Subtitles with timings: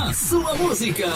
[0.00, 1.06] A sua música.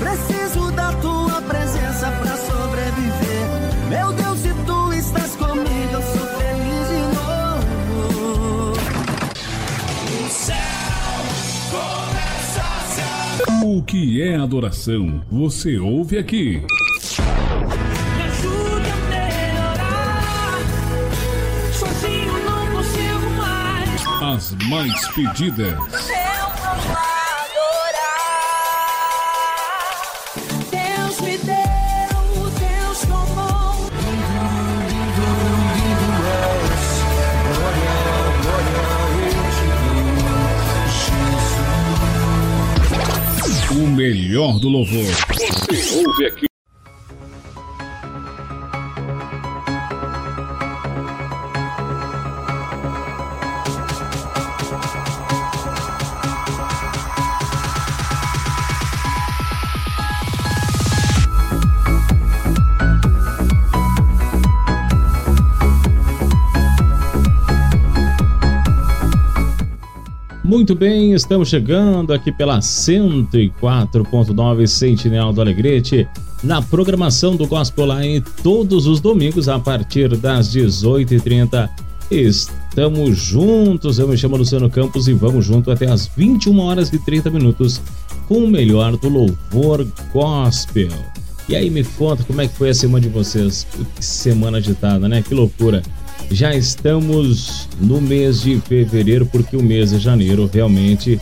[0.00, 3.46] Preciso da tua presença pra sobreviver.
[3.90, 8.72] Meu Deus, se tu estás comigo, eu sou feliz de novo.
[10.24, 10.56] O céu
[11.70, 15.22] começa a se O que é adoração?
[15.30, 16.62] Você ouve aqui.
[24.36, 25.72] As mais pedidas.
[25.72, 27.46] Eu vou adorar.
[30.70, 33.88] Deus me deu, Deus tomou.
[43.70, 45.14] O melhor do louvor.
[45.70, 46.45] Você ouve aqui.
[70.66, 76.08] Muito bem, estamos chegando aqui pela 104.9 Sentinel do Alegrete,
[76.42, 81.70] na programação do Gospel Line todos os domingos a partir das 18h30.
[82.10, 86.98] Estamos juntos, eu me chamo Luciano Campos e vamos junto até as 21 horas e
[86.98, 87.80] 30 minutos
[88.26, 90.90] com o melhor do louvor gospel.
[91.48, 93.64] E aí me conta como é que foi a semana de vocês?
[93.94, 95.22] Que semana agitada, né?
[95.22, 95.80] Que loucura.
[96.30, 101.20] Já estamos no mês de fevereiro, porque o mês de janeiro realmente,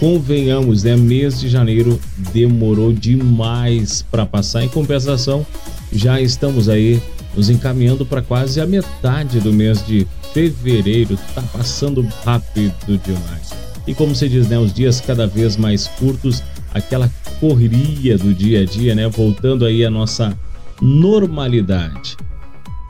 [0.00, 0.96] convenhamos, né?
[0.96, 2.00] Mês de janeiro
[2.32, 4.64] demorou demais para passar.
[4.64, 5.46] Em compensação,
[5.92, 7.00] já estamos aí
[7.36, 11.18] nos encaminhando para quase a metade do mês de fevereiro.
[11.34, 13.52] Tá passando rápido demais.
[13.86, 14.58] E como se diz, né?
[14.58, 17.10] Os dias cada vez mais curtos, aquela
[17.40, 19.08] correria do dia a dia, né?
[19.08, 20.36] Voltando aí à nossa
[20.80, 22.16] normalidade.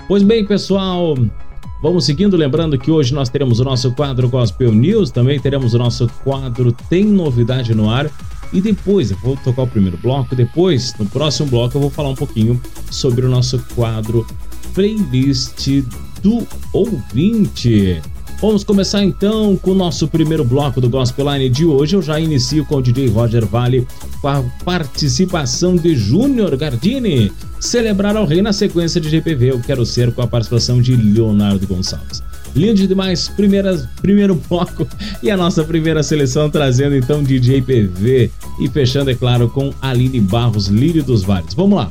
[0.07, 1.17] Pois bem, pessoal,
[1.83, 2.37] vamos seguindo.
[2.37, 6.73] Lembrando que hoje nós teremos o nosso quadro Gospel News, também teremos o nosso quadro
[6.73, 8.11] Tem Novidade no Ar.
[8.53, 10.35] E depois, eu vou tocar o primeiro bloco.
[10.35, 14.27] Depois, no próximo bloco, eu vou falar um pouquinho sobre o nosso quadro
[14.75, 15.69] Playlist
[16.23, 18.01] do Ouvinte.
[18.41, 21.97] Vamos começar então com o nosso primeiro bloco do Gospel Line de hoje.
[21.97, 23.85] Eu já inicio com o DJ Roger Vale
[24.21, 27.33] com a participação de Júnior Gardini.
[27.59, 31.67] Celebrar ao rei na sequência de GPV Eu Quero Ser com a participação de Leonardo
[31.67, 32.23] Gonçalves.
[32.55, 34.87] Lindo demais, primeiras, primeiro bloco
[35.21, 40.21] e a nossa primeira seleção trazendo então DJ PV e fechando, é claro, com Aline
[40.21, 41.55] Barros, Lírio dos Vales.
[41.55, 41.91] Vamos lá!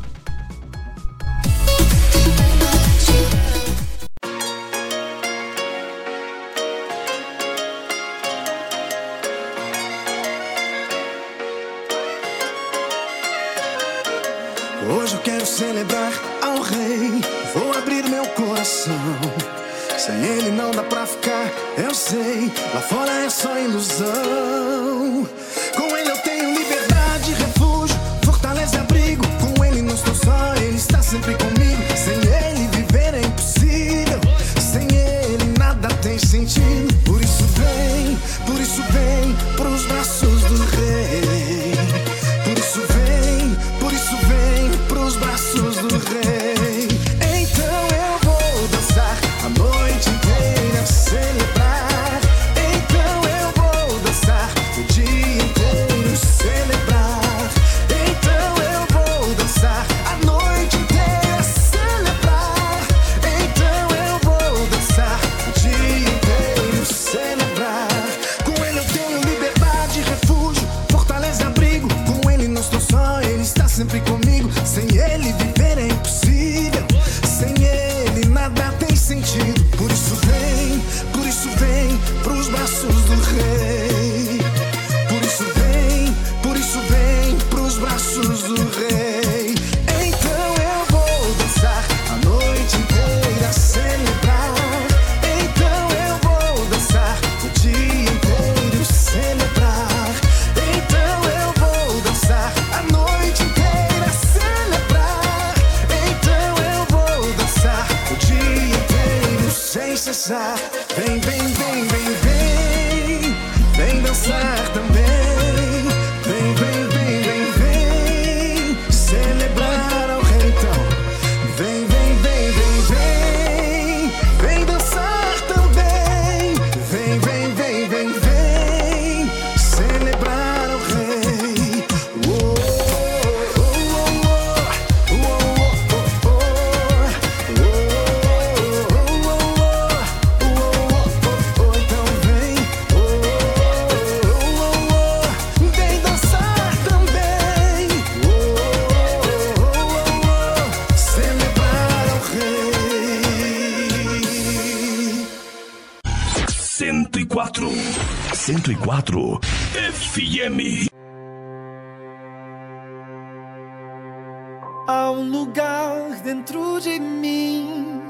[164.89, 168.01] Há um lugar dentro de mim,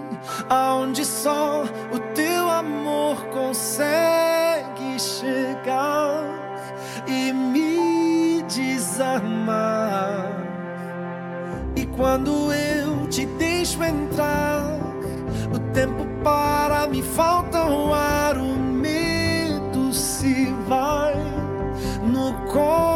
[0.47, 6.24] aonde só o teu amor consegue chegar
[7.07, 10.29] e me desarmar.
[11.75, 14.62] E quando eu te deixo entrar,
[15.51, 21.15] o tempo para, me falta o ar, o medo se vai
[22.03, 22.86] no corpo.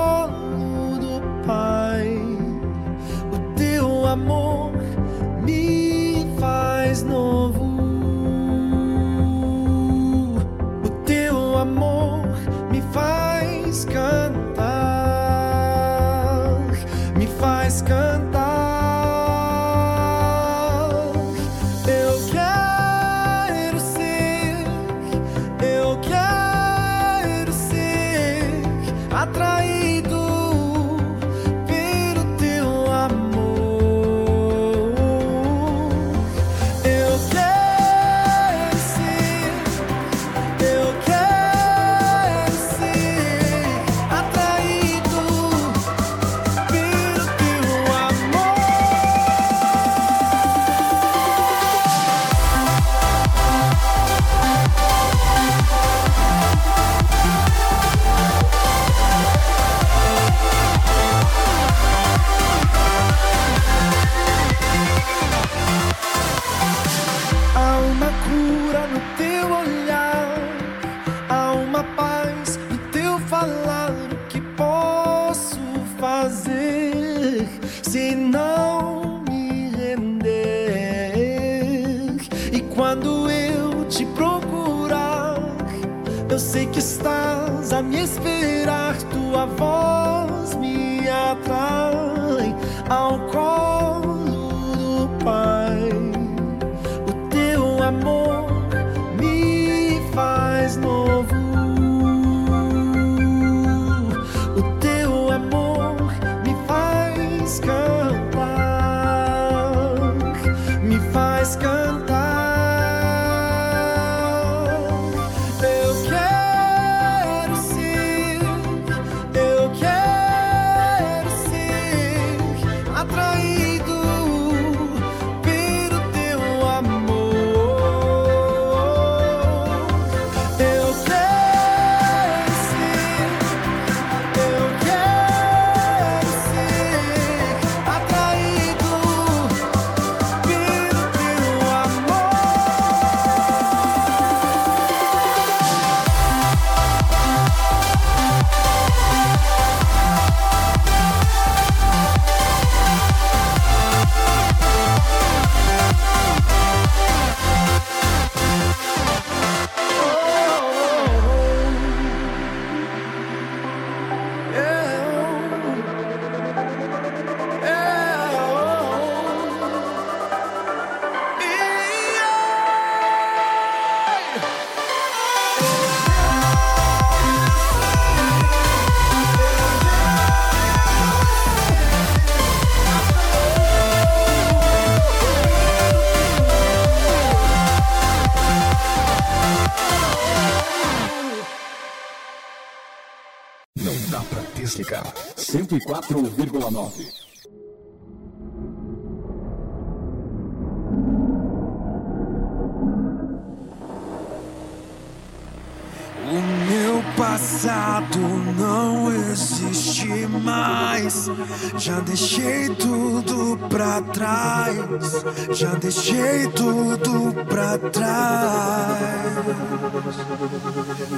[215.81, 218.99] deixei tudo pra trás.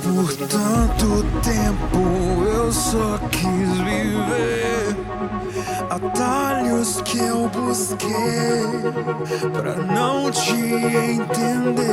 [0.02, 2.00] Por tanto tempo
[2.48, 4.96] eu só quis viver.
[5.90, 8.64] Atalhos que eu busquei
[9.52, 11.93] pra não te entender.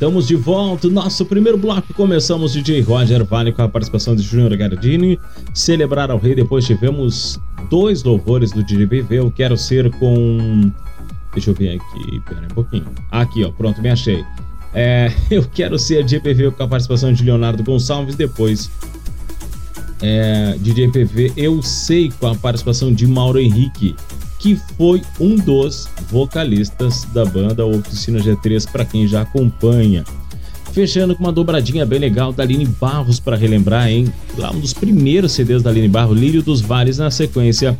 [0.00, 1.92] Estamos de volta, nosso primeiro bloco.
[1.92, 5.20] Começamos DJ Roger Vale com a participação de Júnior Gardini.
[5.52, 9.18] Celebrar ao Rei, depois tivemos dois louvores do DJ BV.
[9.18, 10.72] Eu quero ser com
[11.34, 12.86] Deixa eu ver aqui, pera um pouquinho.
[13.10, 14.24] Aqui, ó, pronto, me achei.
[14.72, 18.70] É, eu quero ser DJPV com a participação de Leonardo Gonçalves, depois
[20.00, 23.94] é, DJPV Eu Sei com a participação de Mauro Henrique,
[24.40, 30.02] que foi um dos vocalistas da banda Oficina G3, para quem já acompanha.
[30.72, 34.12] Fechando com uma dobradinha bem legal da Aline Barros para relembrar, hein?
[34.38, 37.76] Lá um dos primeiros CDs da Aline Barros, Lírio dos Vales, na sequência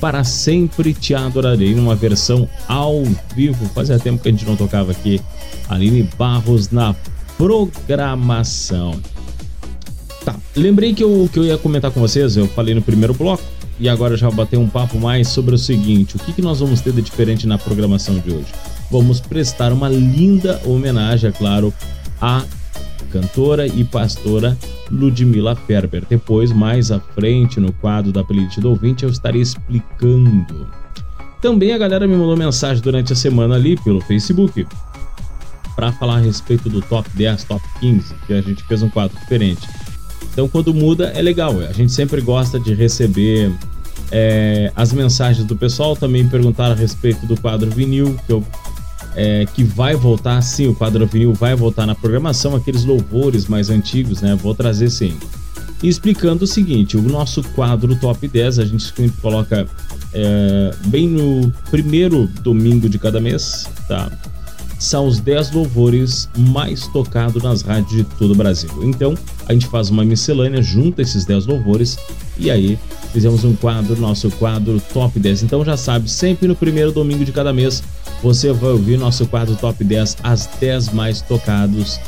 [0.00, 3.02] Para Sempre Te Adorarei, numa versão ao
[3.34, 3.64] vivo.
[3.74, 5.20] Fazia tempo que a gente não tocava aqui.
[5.68, 6.94] Aline Barros na
[7.38, 9.00] programação.
[10.24, 13.42] Tá, lembrei que eu, que eu ia comentar com vocês, eu falei no primeiro bloco,
[13.78, 16.80] e agora já bater um papo mais sobre o seguinte: o que, que nós vamos
[16.80, 18.52] ter de diferente na programação de hoje?
[18.90, 21.72] Vamos prestar uma linda homenagem, é claro,
[22.20, 22.44] a
[23.10, 24.56] cantora e pastora
[24.90, 26.04] Ludmila Ferber.
[26.08, 30.66] Depois, mais à frente, no quadro da playlist do ouvinte, eu estarei explicando.
[31.40, 34.66] Também a galera me mandou mensagem durante a semana ali pelo Facebook
[35.76, 39.18] para falar a respeito do top 10, top 15, que a gente fez um quadro
[39.18, 39.68] diferente.
[40.34, 41.60] Então, quando muda, é legal.
[41.60, 43.52] A gente sempre gosta de receber
[44.10, 45.96] é, as mensagens do pessoal.
[45.96, 48.44] Também perguntaram a respeito do quadro vinil, que eu
[49.16, 53.70] é, que vai voltar, sim, o quadro vinil vai voltar na programação, aqueles louvores mais
[53.70, 54.34] antigos, né?
[54.34, 55.16] Vou trazer sim.
[55.80, 59.68] E explicando o seguinte: o nosso quadro top 10 a gente sempre coloca
[60.12, 64.10] é, bem no primeiro domingo de cada mês, tá?
[64.78, 68.70] São os 10 louvores mais tocados nas rádios de todo o Brasil.
[68.82, 69.14] Então,
[69.46, 71.96] a gente faz uma miscelânea, junta esses 10 louvores
[72.36, 72.78] e aí
[73.12, 75.44] fizemos um quadro, nosso quadro top 10.
[75.44, 77.82] Então já sabe, sempre no primeiro domingo de cada mês
[78.24, 82.00] você vai ouvir nosso quadro Top 10, as 10 mais tocados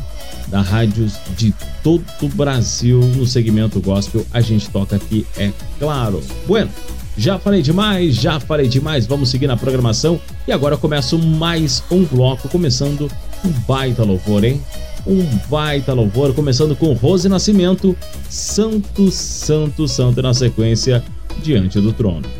[0.48, 4.24] da rádios de todo o Brasil no segmento gospel.
[4.32, 6.22] A gente toca aqui, é claro.
[6.46, 6.70] Bueno,
[7.16, 9.06] já falei demais, já falei demais.
[9.06, 13.10] Vamos seguir na programação e agora eu começo mais um bloco, começando
[13.44, 14.60] um baita louvor, hein?
[15.06, 17.96] Um baita louvor, começando com Rose Nascimento,
[18.28, 21.02] Santo, Santo, Santo na sequência,
[21.42, 22.35] Diante do Trono.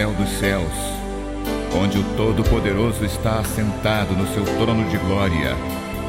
[0.00, 0.72] Céu dos céus,
[1.78, 5.54] onde o Todo-Poderoso está assentado no seu trono de glória,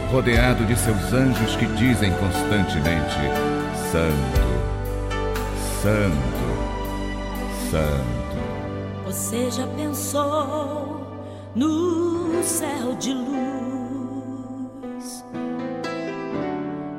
[0.10, 3.18] rodeado de seus anjos que dizem constantemente:
[3.92, 4.48] Santo,
[5.82, 6.16] Santo,
[7.70, 8.38] Santo.
[9.08, 11.06] Você já pensou
[11.54, 14.46] no céu de luz,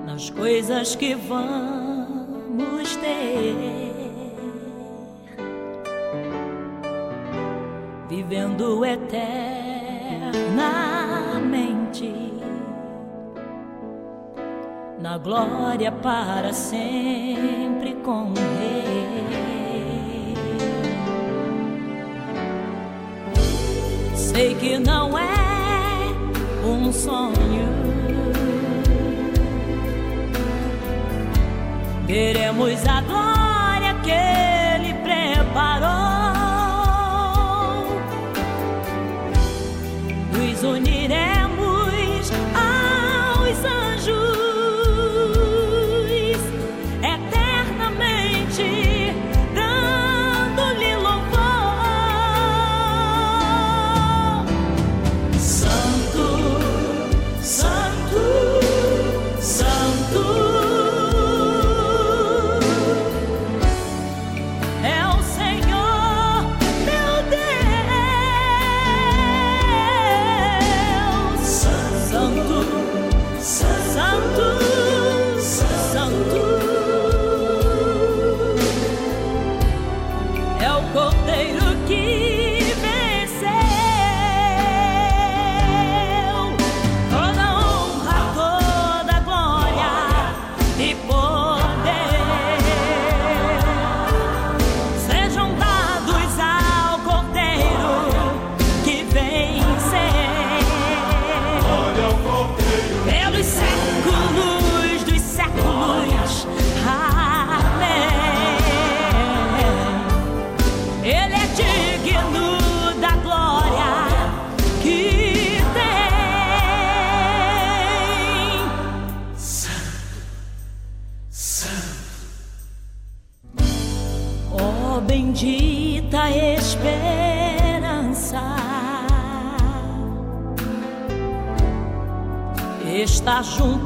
[0.04, 3.91] nas coisas que vamos ter?
[8.12, 10.04] Vivendo eternamente
[15.00, 20.34] na glória para sempre com o Rei.
[24.14, 25.24] Sei que não é
[26.66, 27.32] um sonho.
[32.06, 34.51] Queremos a glória que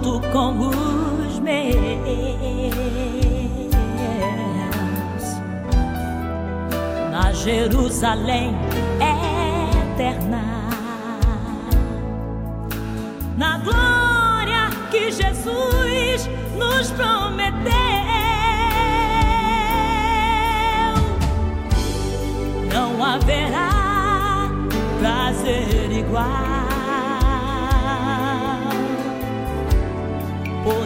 [0.07, 1.77] junto com os meus.
[7.11, 8.55] Na Jerusalém
[9.01, 10.45] eterna,
[13.37, 17.73] na glória que Jesus nos prometeu,
[22.73, 24.51] não haverá
[25.01, 26.56] prazer igual.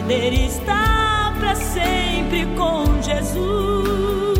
[0.01, 4.30] poder estar para sempre com Jesus.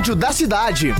[0.00, 0.94] rádio da cidade.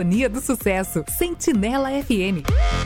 [0.00, 1.04] Sintonia do sucesso.
[1.06, 2.79] Sentinela FM.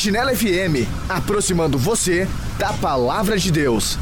[0.00, 2.26] Sentinela FM, aproximando você
[2.58, 3.98] da palavra de Deus.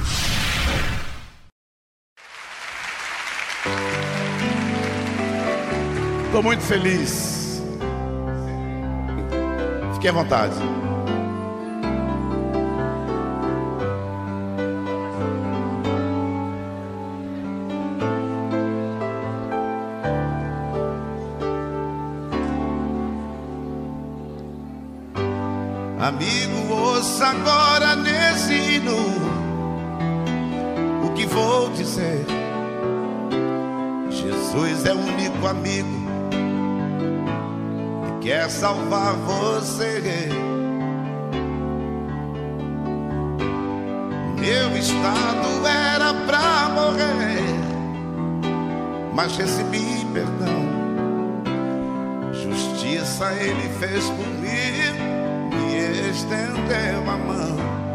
[6.26, 7.60] Estou muito feliz.
[9.94, 10.54] Fique à vontade.
[35.48, 35.88] Amigo
[38.20, 40.02] que quer salvar você.
[44.38, 47.42] Meu estado era pra morrer,
[49.14, 50.68] mas recebi perdão.
[52.32, 55.18] Justiça ele fez por mim
[55.50, 57.87] me estendeu a mão.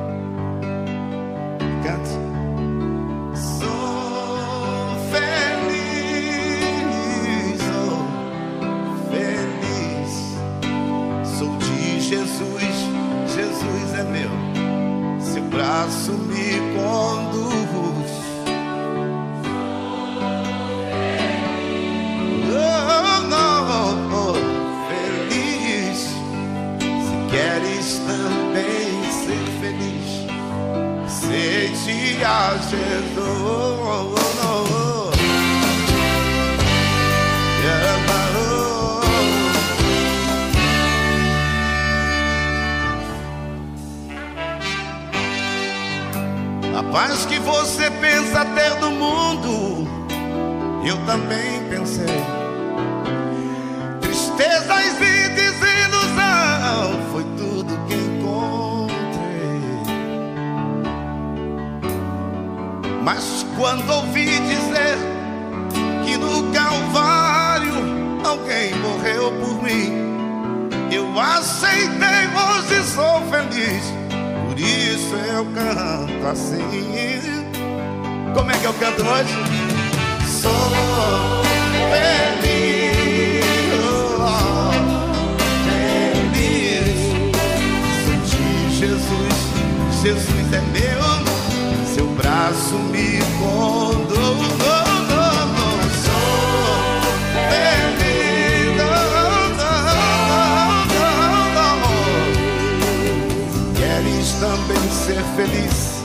[105.13, 106.03] Ser feliz?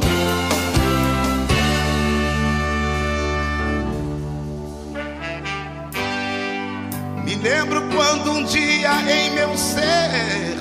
[7.23, 10.57] Me lembro quando um dia em meu ser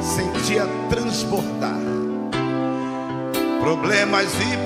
[0.00, 1.80] sentia transportar.
[3.60, 4.56] Problemas e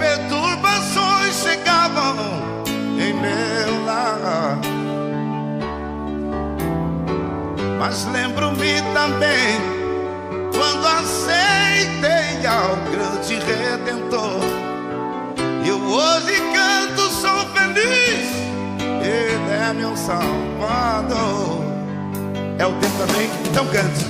[22.98, 23.28] também?
[23.50, 24.04] Então cante.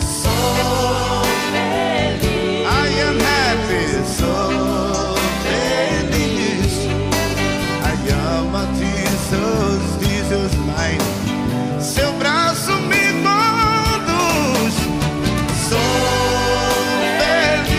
[0.00, 2.64] Sou feliz.
[2.64, 6.72] I am happy, sou feliz.
[7.82, 11.02] I am a Jesus, Jesus mine.
[11.80, 14.74] Seu braço me conduz.
[15.68, 15.78] Sou
[17.18, 17.76] feliz,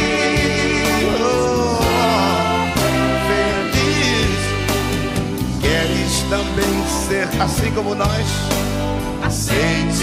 [3.27, 4.41] feliz.
[5.61, 6.73] Queres também
[7.07, 8.42] ser assim como nós?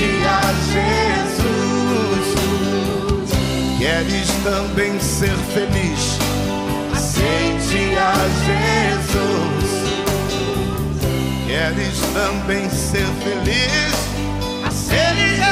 [0.02, 0.40] A
[0.72, 2.28] Jesus.
[3.78, 6.18] Queres também ser feliz?
[6.94, 8.14] Aceite a
[8.46, 9.70] Jesus.
[11.46, 13.94] Queres também ser feliz?
[14.66, 15.42] Aceite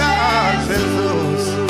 [0.00, 1.61] a Jesus.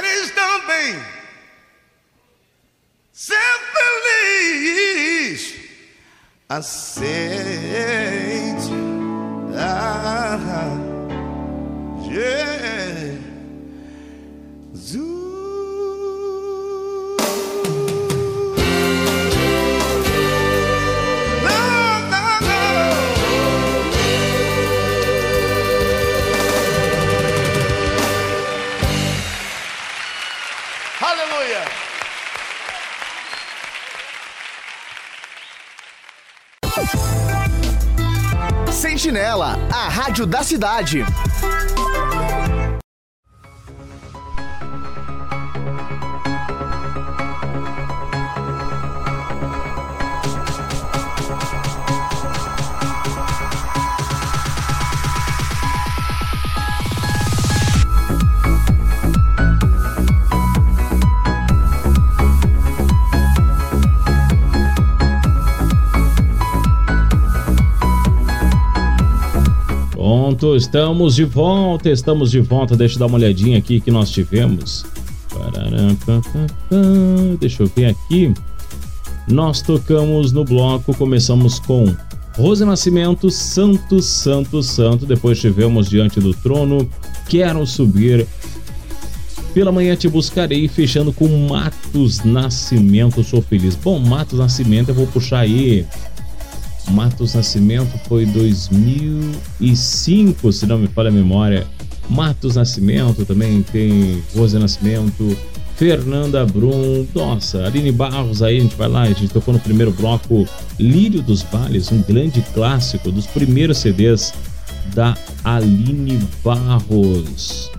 [0.00, 1.04] Queres também
[3.12, 3.34] ser
[3.74, 5.54] feliz?
[6.48, 7.42] Aceite
[9.56, 10.87] a Jesus.
[40.18, 41.04] Rádio da cidade.
[70.28, 72.76] Pronto, estamos de volta, estamos de volta.
[72.76, 74.84] Deixa eu dar uma olhadinha aqui que nós tivemos.
[77.40, 78.34] Deixa eu ver aqui.
[79.26, 81.96] Nós tocamos no bloco, começamos com
[82.36, 85.06] Rose Nascimento, Santo, Santo, Santo.
[85.06, 86.86] Depois tivemos Diante do Trono,
[87.26, 88.26] Quero Subir.
[89.54, 93.74] Pela manhã te buscarei, fechando com Matos Nascimento, sou feliz.
[93.74, 95.86] Bom, Matos Nascimento, eu vou puxar aí
[96.90, 101.66] Matos Nascimento foi 2005, se não me falha a memória.
[102.08, 105.38] Matos Nascimento também tem Rose Nascimento,
[105.76, 109.92] Fernanda Brum, nossa, Aline Barros aí, a gente vai lá, a gente tocou no primeiro
[109.92, 114.34] bloco Lírio dos Vales, um grande clássico dos primeiros CDs
[114.94, 117.70] da Aline Barros.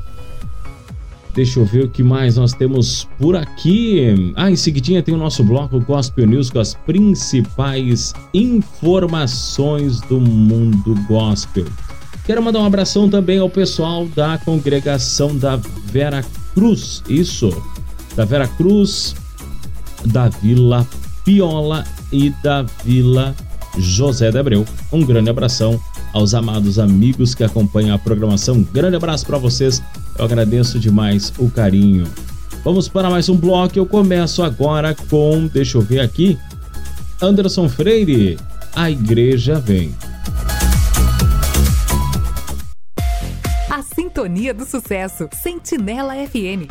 [1.34, 4.34] Deixa eu ver o que mais nós temos por aqui.
[4.36, 10.96] Ah, em seguidinha tem o nosso bloco Gospel News com as principais informações do mundo
[11.08, 11.66] gospel.
[12.26, 15.56] Quero mandar um abração também ao pessoal da congregação da
[15.86, 16.24] Vera
[16.54, 17.02] Cruz.
[17.08, 17.50] Isso,
[18.16, 19.16] da Vera Cruz,
[20.06, 20.88] da Vila
[21.24, 23.36] Piola e da Vila
[23.78, 24.66] José de Abreu.
[24.92, 25.80] Um grande abração
[26.14, 28.56] aos amados amigos que acompanham a programação.
[28.56, 29.82] Um grande abraço para vocês.
[30.20, 32.06] Eu agradeço demais o carinho.
[32.62, 33.80] Vamos para mais um bloco.
[33.80, 36.38] Eu começo agora com, deixa eu ver aqui,
[37.22, 38.38] Anderson Freire.
[38.76, 39.96] A igreja vem.
[43.70, 45.30] A sintonia do sucesso.
[45.42, 46.68] Sentinela FM.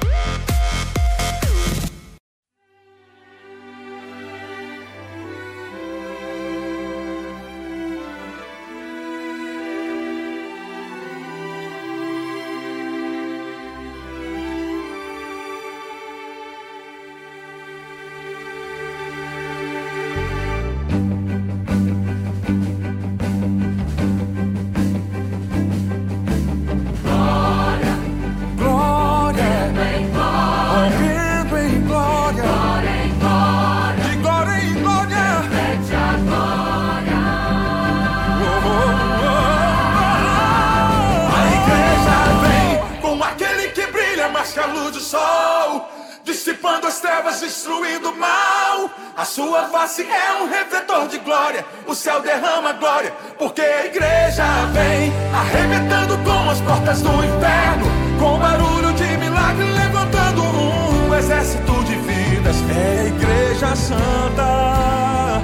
[62.48, 62.56] Vidas.
[62.70, 65.42] É a igreja santa,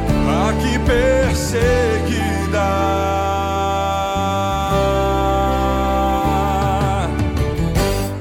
[0.48, 2.24] aqui perseguida.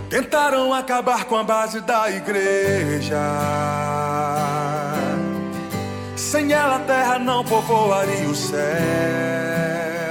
[0.10, 3.22] Tentaram acabar com a base da igreja.
[6.16, 10.03] Sem ela a terra não povoaria o céu.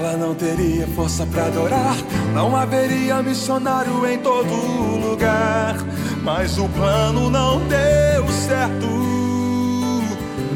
[0.00, 1.94] Ela não teria força para adorar,
[2.32, 5.76] não haveria missionário em todo lugar.
[6.22, 8.86] Mas o plano não deu certo.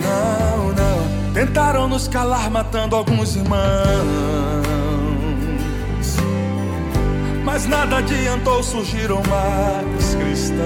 [0.01, 1.35] Não, não.
[1.35, 3.61] Tentaram nos calar, matando alguns irmãos.
[7.45, 10.65] Mas nada adiantou, surgiram mais cristãos.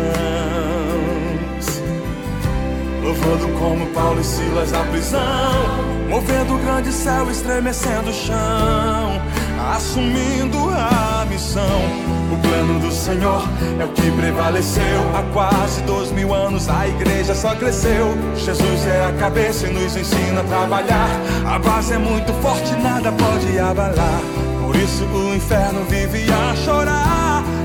[3.03, 9.20] Louvando como Paulo e Silas na prisão, movendo o grande céu, estremecendo o chão,
[9.74, 11.80] assumindo a missão.
[12.32, 13.42] O plano do Senhor
[13.78, 15.00] é o que prevaleceu.
[15.14, 18.14] Há quase dois mil anos a igreja só cresceu.
[18.36, 21.09] Jesus é a cabeça e nos ensina a trabalhar.
[21.46, 24.20] A base é muito forte, nada pode abalar.
[24.61, 27.17] Por isso o inferno vive a chorar.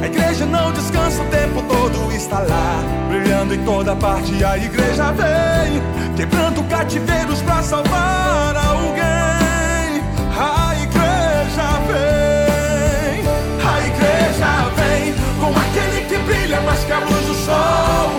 [0.04, 4.44] A igreja não descansa o tempo todo, está lá, brilhando em toda parte.
[4.44, 5.82] A igreja vem,
[6.18, 10.04] quebrando cativeiros para salvar alguém.
[10.38, 13.24] A igreja vem,
[13.64, 18.12] a igreja vem, com aquele que brilha mais que a luz do sol,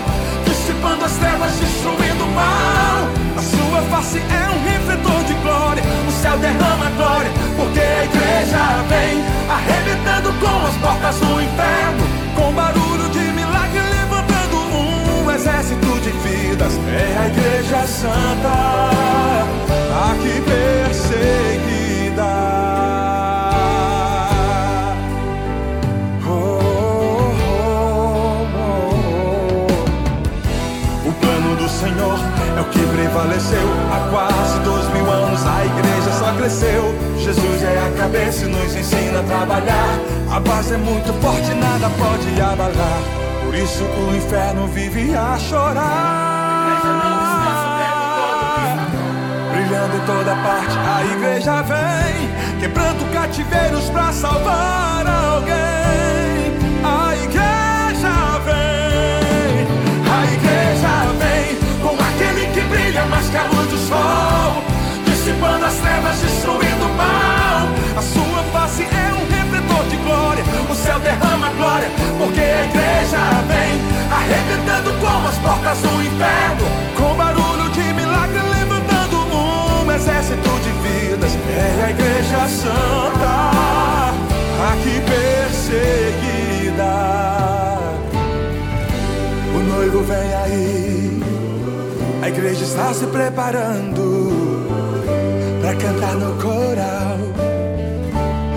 [0.43, 3.07] dissipando as trevas, destruindo o mal.
[3.37, 5.23] A sua face é um refletor
[5.81, 12.05] o céu derrama glória, porque a igreja vem arrebentando com as portas do inferno,
[12.35, 16.73] com barulho de milagre levantando um exército de vidas.
[16.87, 18.89] É a igreja santa,
[20.11, 22.64] aqui perseguida.
[32.75, 33.67] Que prevaleceu.
[33.91, 36.93] Há quase dois mil anos a igreja só cresceu.
[37.17, 39.99] Jesus é a cabeça e nos ensina a trabalhar.
[40.31, 43.01] A base é muito forte, nada pode abalar.
[43.43, 46.55] Por isso o inferno vive a chorar.
[49.51, 56.14] Brilhando em toda parte, a igreja vem, quebrando cativeiros pra salvar alguém.
[63.09, 64.63] Mais que a luz do sol,
[65.05, 67.67] dissipando as trevas, destruindo o mal.
[67.97, 73.17] A sua face é um refletor de glória, o céu derrama glória, porque a igreja
[73.47, 73.79] vem,
[74.11, 76.65] arrebentando como as portas do inferno,
[76.97, 81.31] com barulho de milagre levantando um exército de vidas.
[81.47, 84.13] É a igreja santa,
[84.71, 86.93] aqui perseguida.
[89.55, 91.04] O noivo vem aí,
[92.25, 94.65] a igreja está se preparando
[95.61, 97.19] para cantar no coral,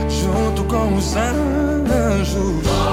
[0.09, 2.88] junto com os anjos.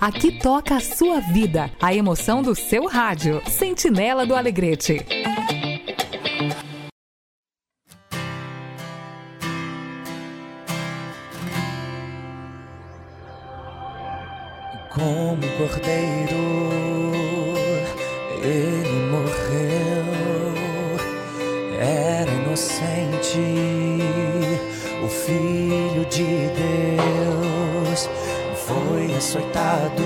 [0.00, 3.42] Aqui toca a sua vida, a emoção do seu rádio.
[3.46, 5.04] Sentinela do Alegrete.
[14.88, 16.59] Como um cordeiro,
[29.30, 30.02] açoitado,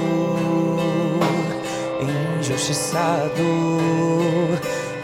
[2.39, 3.49] injustiçado,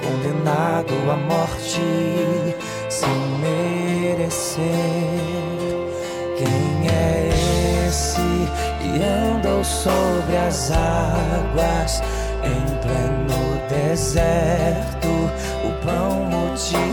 [0.02, 1.80] condenado à morte
[2.90, 3.08] sem
[3.40, 4.60] merecer.
[6.36, 7.30] Quem é
[7.88, 8.20] esse
[8.82, 12.02] que andou sobre as águas
[12.44, 15.08] em pleno deserto?
[15.64, 16.90] O pão multiplicou.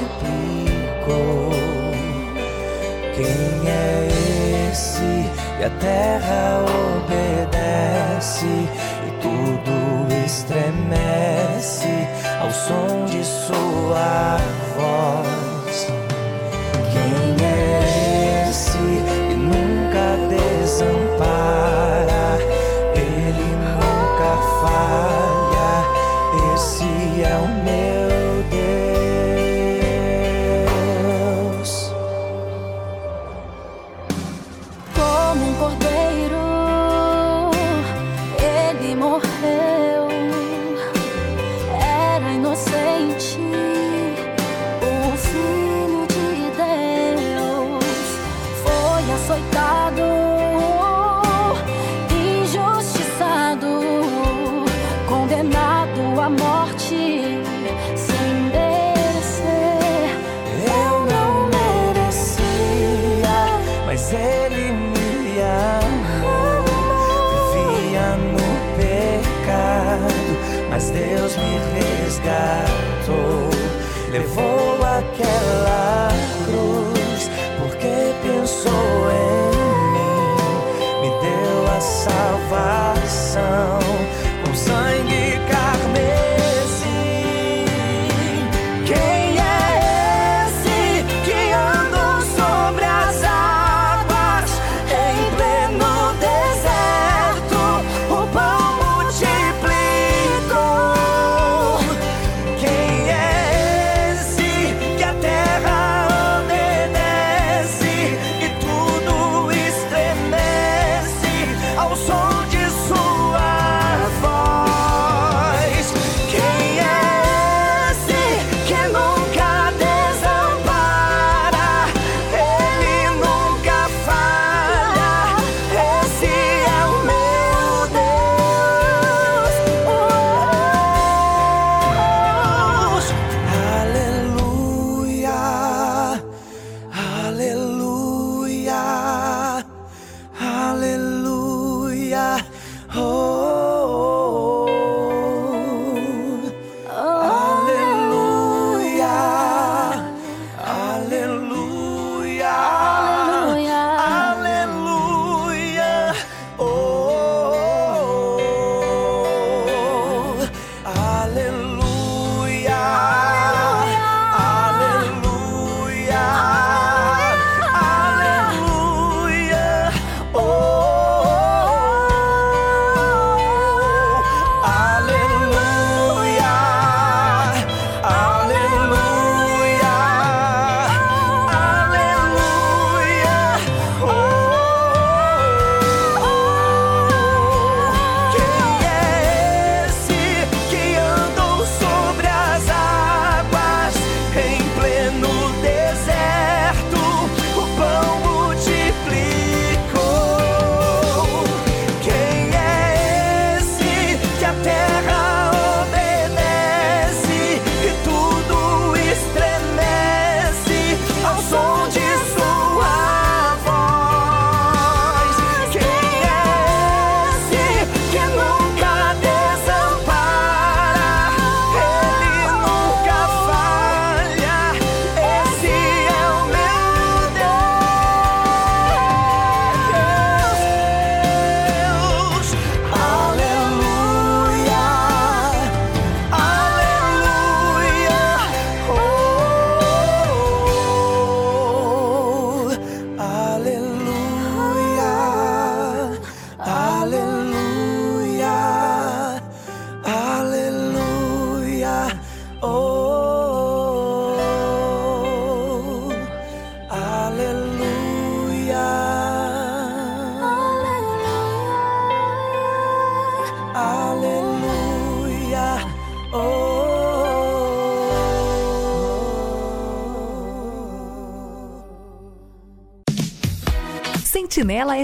[3.15, 4.07] Quem é
[4.71, 5.26] esse
[5.57, 6.63] que a terra
[6.99, 12.07] obedece e tudo estremece
[12.39, 14.37] ao som de sua
[14.75, 15.46] voz?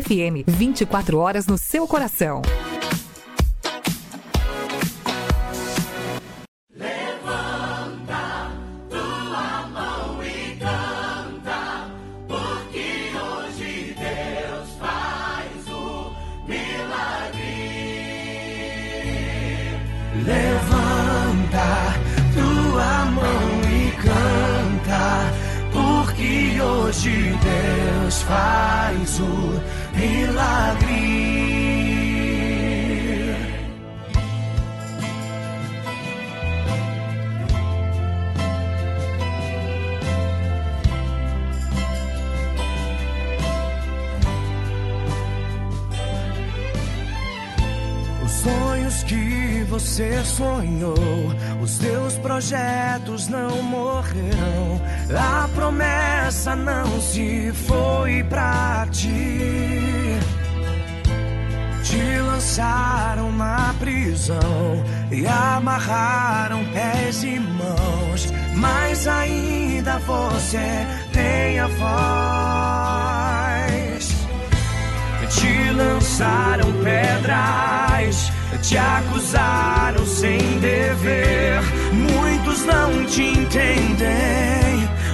[0.04, 2.42] FM, 24 horas no seu coração.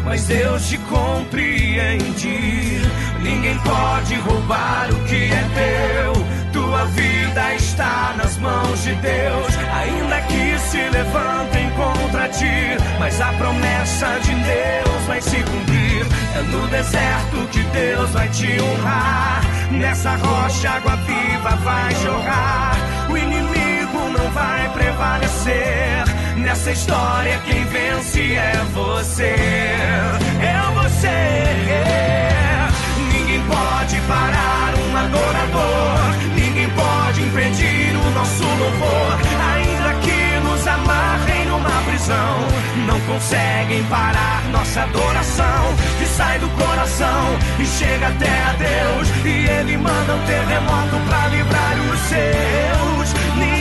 [0.10, 2.82] Mas Deus te compreende.
[3.22, 6.14] Ninguém pode roubar o que é teu.
[6.52, 12.76] Tua vida está nas mãos de Deus, ainda que se levantem contra ti.
[13.00, 16.08] Mas a promessa de Deus vai se cumprir.
[16.36, 19.44] É no deserto que Deus vai te honrar.
[19.72, 22.76] Nessa rocha água viva vai jorrar.
[23.12, 26.19] O inimigo não vai prevalecer.
[26.40, 29.36] Nessa história quem vence é você.
[30.42, 31.10] É você.
[33.12, 36.16] Ninguém pode parar um adorador.
[36.36, 39.20] Ninguém pode impedir o nosso louvor.
[39.54, 42.38] Ainda que nos amarrem numa prisão,
[42.88, 45.76] não conseguem parar nossa adoração.
[46.00, 49.08] Que sai do coração e chega até a Deus.
[49.26, 53.14] E Ele manda um terremoto pra livrar os seus.
[53.38, 53.59] Ninguém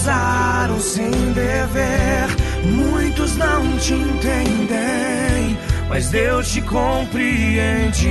[0.00, 2.26] acusaram sem dever.
[2.64, 8.08] Muitos não te entendem, mas Deus te compreende.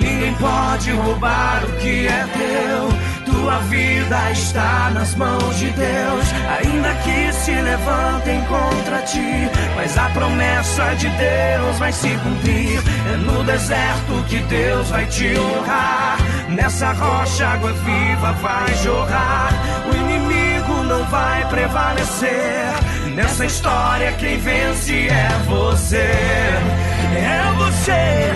[0.00, 3.00] Ninguém pode roubar o que é teu.
[3.32, 6.24] Tua vida está nas mãos de Deus,
[6.58, 9.48] ainda que se levantem contra ti.
[9.76, 12.80] Mas a promessa de Deus vai se cumprir.
[13.12, 16.18] É no deserto que Deus vai te honrar.
[16.50, 19.52] Nessa rocha água viva vai jorrar.
[21.10, 22.72] Vai prevalecer.
[23.16, 25.96] Nessa história quem vence é você.
[27.16, 28.30] É você.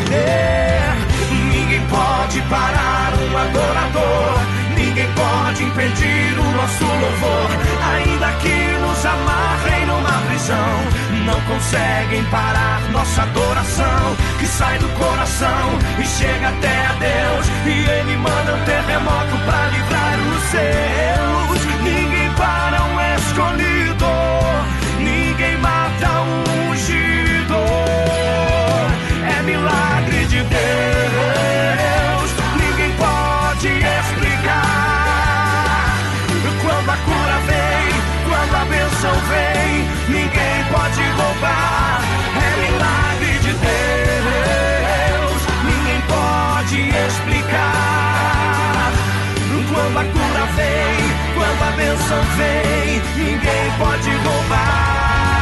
[1.53, 4.41] Ninguém pode parar um adorador.
[4.77, 7.51] Ninguém pode impedir o nosso louvor.
[7.95, 14.17] Ainda que nos amarrem numa prisão, não conseguem parar nossa adoração.
[14.41, 17.47] Que sai do coração e chega até a Deus.
[17.67, 20.95] E Ele manda um terremoto pra livrar os seus
[23.35, 24.07] escolhido.
[25.01, 27.59] Ninguém mata o ungido.
[29.27, 32.31] É milagre de Deus.
[32.57, 33.69] Ninguém pode
[33.99, 34.63] explicar.
[36.63, 37.87] Quando a cura vem,
[38.29, 42.01] quando a bênção vem, ninguém pode roubar.
[42.37, 45.41] É milagre de Deus.
[45.65, 48.93] Ninguém pode explicar.
[49.73, 51.04] Quando a cura vem
[51.85, 55.34] bênção vem, ninguém pode roubar.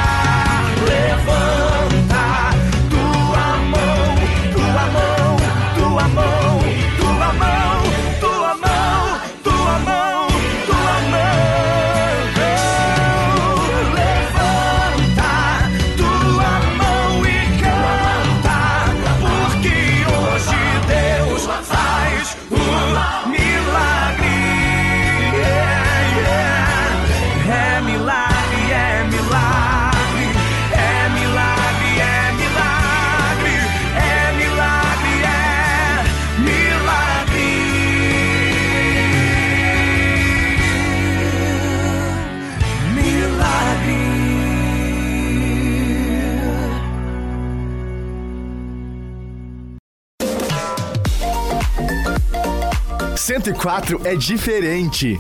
[53.41, 55.19] 104 é diferente.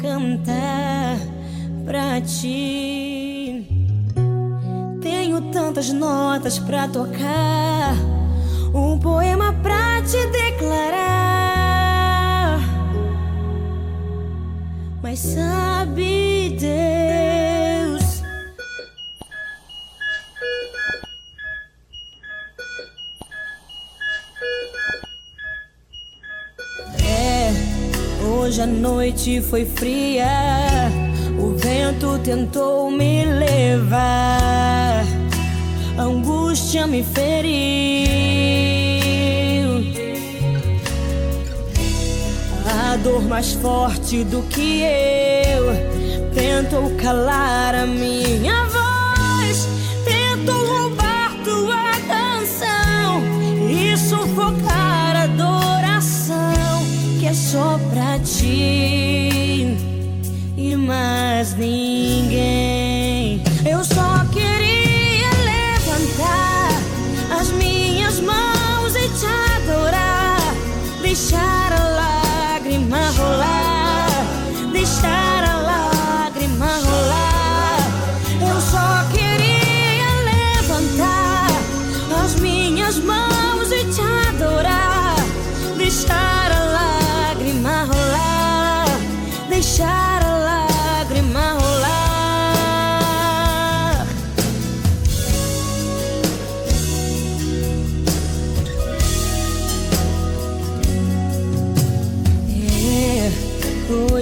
[0.00, 1.18] Cantar
[1.84, 3.66] pra ti.
[5.02, 7.49] Tenho tantas notas pra tocar,
[29.30, 30.90] noite foi fria,
[31.38, 35.04] o vento tentou me levar,
[35.96, 37.60] a angústia me feriu.
[42.66, 45.90] A dor mais forte do que eu.
[46.34, 49.68] Tentou calar a minha voz,
[50.04, 53.22] tentou roubar tua canção.
[53.70, 56.82] E sufocar a adoração
[57.18, 58.99] que é só pra ti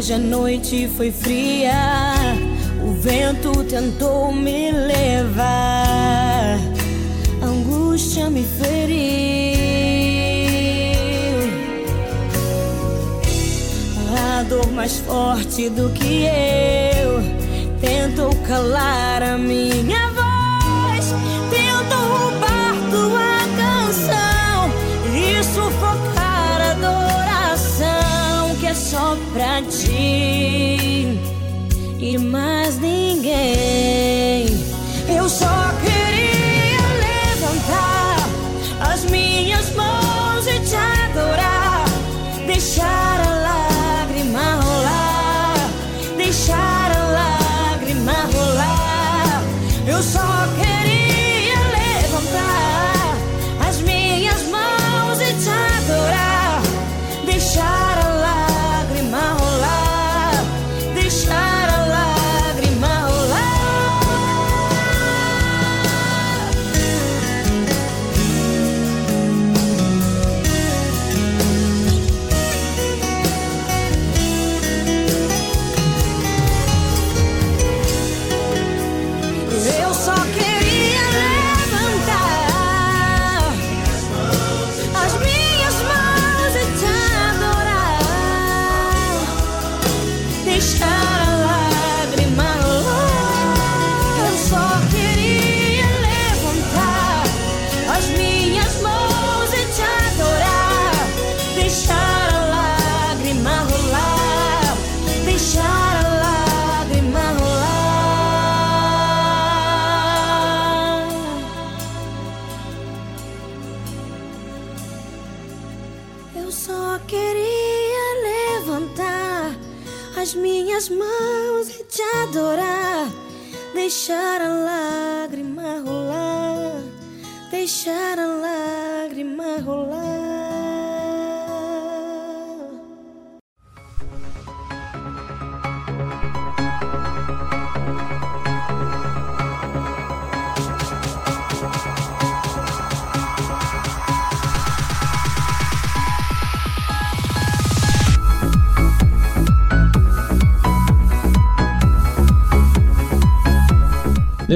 [0.08, 2.14] hoje a noite foi fria,
[2.82, 6.56] o vento tentou me levar,
[7.42, 8.98] a angústia me feriu.
[14.38, 17.20] A dor mais forte do que eu
[17.78, 20.07] tentou calar a minha
[28.90, 31.18] só pra ti
[31.98, 34.46] e mais ninguém.
[35.14, 35.67] Eu só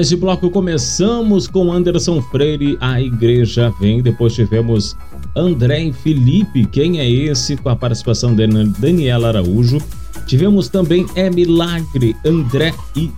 [0.03, 4.01] Neste bloco começamos com Anderson Freire, a igreja vem.
[4.01, 4.97] Depois tivemos
[5.33, 7.55] André e Felipe, quem é esse?
[7.55, 8.45] Com a participação de
[8.79, 9.77] Daniela Araújo.
[10.27, 13.09] Tivemos também É Milagre, André e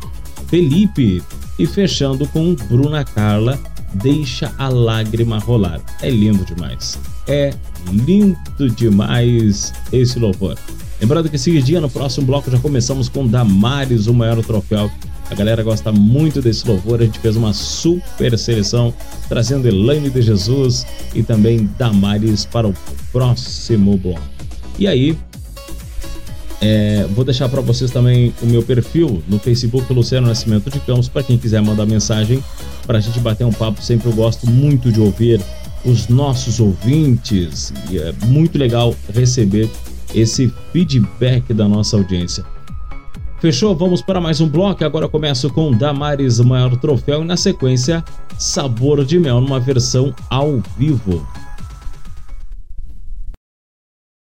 [0.45, 1.24] Felipe.
[1.57, 3.60] E fechando com Bruna Carla,
[3.95, 5.82] Deixa a Lágrima Rolar.
[6.03, 6.99] É lindo demais.
[7.26, 7.52] É
[7.91, 10.56] lindo demais esse louvor.
[11.02, 14.91] Lembrando que esse dia, no próximo bloco, já começamos com Damares, o maior troféu
[15.30, 17.02] a galera gosta muito desse louvor.
[17.02, 18.93] A gente fez uma super seleção
[19.27, 22.73] trazendo Elaine de Jesus e também Damares para o
[23.11, 24.22] próximo bloco.
[24.77, 25.18] E aí,
[26.61, 31.07] é, vou deixar para vocês também o meu perfil no Facebook Luciano Nascimento de Campos
[31.07, 32.43] para quem quiser mandar mensagem
[32.85, 33.81] para a gente bater um papo.
[33.81, 35.41] Sempre eu gosto muito de ouvir
[35.84, 39.69] os nossos ouvintes e é muito legal receber
[40.14, 42.43] esse feedback da nossa audiência.
[43.40, 43.76] Fechou?
[43.76, 44.84] Vamos para mais um bloco.
[44.84, 48.03] Agora começo com Damares Maior Troféu e na sequência
[48.40, 51.28] Sabor de Mel numa versão ao vivo.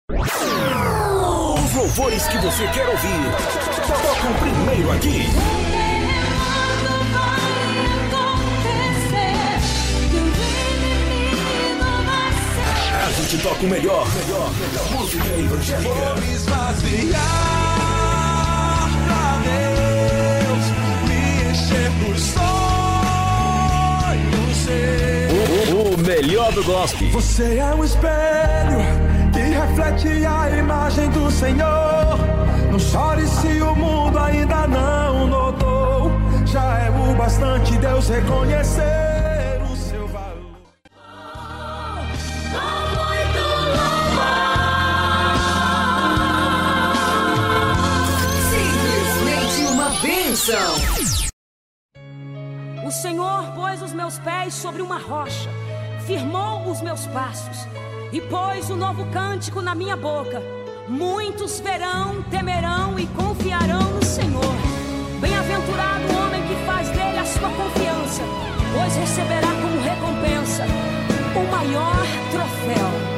[0.10, 3.22] Os louvores que você quer ouvir,
[3.88, 5.28] tocam primeiro aqui.
[13.06, 15.94] A gente toca o melhor, melhor, melhor música evangélica.
[15.94, 17.63] Vou me esvaziar.
[25.32, 27.10] O, o melhor do gospel.
[27.12, 28.78] Você é um espelho
[29.34, 32.20] que reflete a imagem do Senhor.
[32.72, 36.12] Não chore se o mundo ainda não notou.
[36.46, 40.58] Já é o bastante Deus reconhecer o seu valor.
[48.52, 51.23] Simplesmente uma bênção.
[52.86, 55.50] O Senhor pôs os meus pés sobre uma rocha,
[56.06, 57.66] firmou os meus passos
[58.12, 60.42] e pôs um novo cântico na minha boca.
[60.90, 64.56] Muitos verão, temerão e confiarão no Senhor.
[65.22, 68.22] Bem-aventurado o homem que faz dele a sua confiança,
[68.74, 70.66] pois receberá como recompensa
[71.36, 73.13] o maior troféu.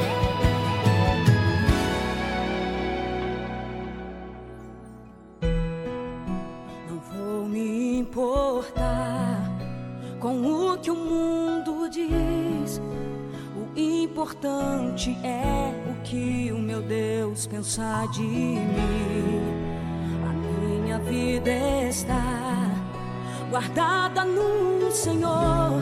[15.22, 19.40] É o que o meu Deus pensar de mim.
[20.28, 21.50] A minha vida
[21.88, 22.22] está
[23.50, 25.80] guardada no Senhor.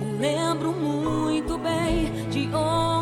[0.00, 2.97] Me lembro muito bem de onde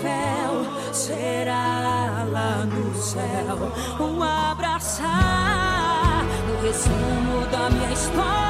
[0.00, 3.58] troféu será lá no céu.
[4.00, 5.06] Um abraçar
[6.48, 8.49] o resumo da minha história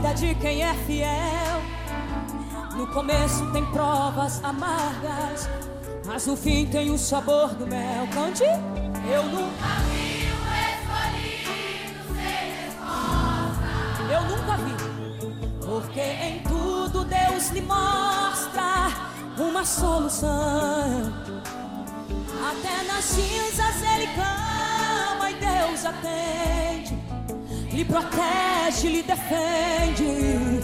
[0.00, 1.60] Vida de quem é fiel.
[2.74, 5.48] No começo tem provas amargas,
[6.06, 8.06] mas no fim tem o sabor do mel.
[8.08, 10.20] Cante, eu nunca vi
[14.10, 14.74] Eu nunca vi,
[15.64, 18.88] porque em tudo Deus lhe mostra
[19.38, 21.12] uma solução.
[22.50, 26.99] Até nas cinzas ele clama e Deus atende.
[27.80, 30.60] Lhe protege, lhe defende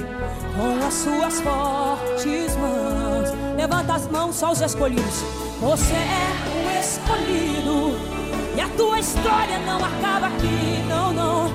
[0.55, 3.31] com as suas fortes mãos.
[3.57, 5.25] Levanta as mãos só os escolhidos.
[5.59, 7.97] Você é um escolhido
[8.55, 11.55] e a tua história não acaba aqui, não, não.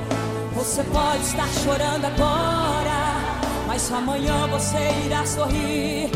[0.55, 6.09] Você pode estar chorando agora, mas amanhã você irá sorrir.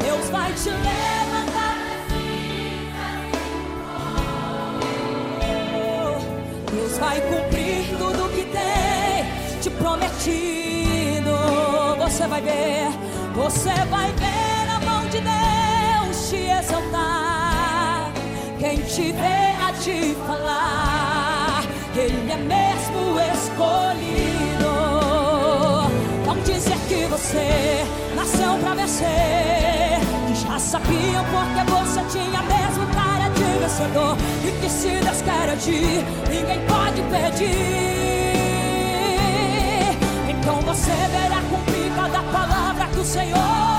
[0.00, 1.76] Deus vai te levantar.
[6.72, 8.75] Deus vai cumprir tudo que tem te
[9.78, 11.36] prometido.
[11.98, 12.88] Você vai ver,
[13.34, 18.12] você vai ver a mão de Deus te exaltar.
[18.58, 21.62] Quem te vê a te falar,
[21.94, 24.72] Ele é mesmo escolhido.
[26.24, 30.00] Vão dizer que você nasceu pra vencer,
[30.34, 33.06] já sabiam porque você tinha mesmo caído.
[33.76, 34.16] vencedor.
[34.44, 38.15] E que se Deus quer agir, ninguém pode pedir.
[40.46, 43.75] Então você verá cumprir cada palavra que o Senhor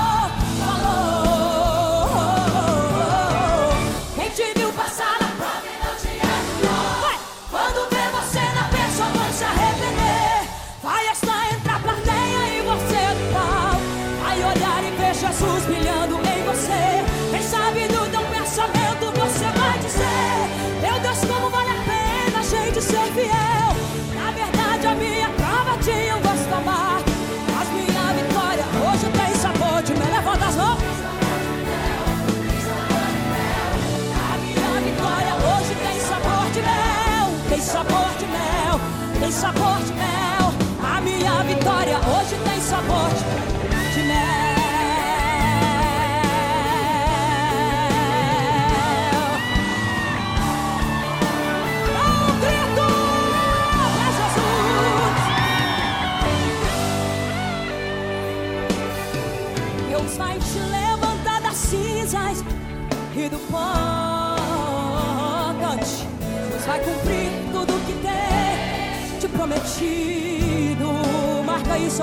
[69.78, 71.44] prometido.
[71.44, 72.02] Marca isso.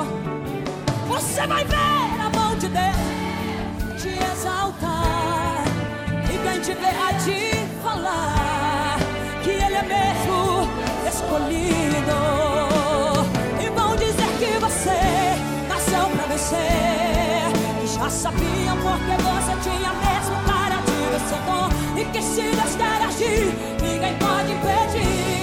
[1.08, 5.64] Você vai ver a mão de Deus te exaltar.
[6.24, 8.98] E quem te vê a te falar
[9.44, 10.70] que Ele é mesmo
[11.08, 12.18] escolhido.
[13.62, 15.00] E vão dizer que você
[15.68, 17.52] nasceu pra vencer.
[17.82, 21.70] Que já sabiam porque você tinha mesmo cara de vencedor.
[21.98, 25.35] E que se Deus quer agir, ninguém pode impedir.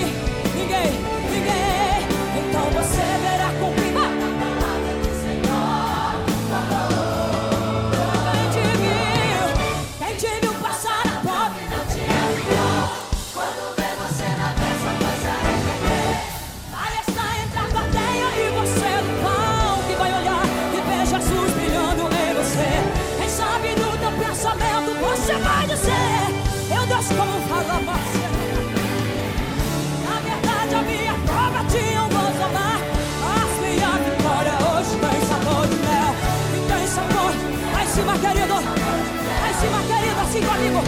[39.62, 40.82] Cima, querido, assim comigo.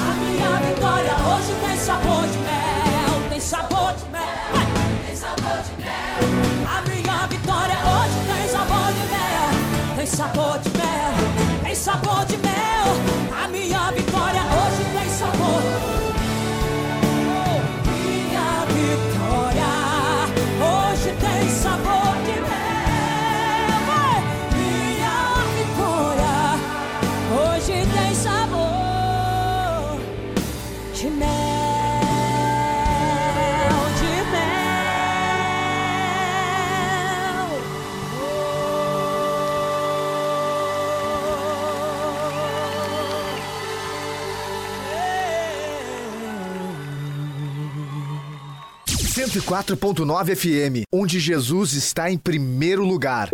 [0.00, 3.28] A minha vitória hoje tem sabor de mel.
[3.28, 4.22] Tem sabor de mel.
[5.06, 6.20] Tem sabor de mel.
[6.66, 9.96] A minha vitória hoje tem sabor de mel.
[9.96, 11.62] Tem sabor de mel.
[11.62, 12.77] Tem sabor de mel.
[49.40, 53.30] 104.9 FM, onde Jesus está em primeiro lugar.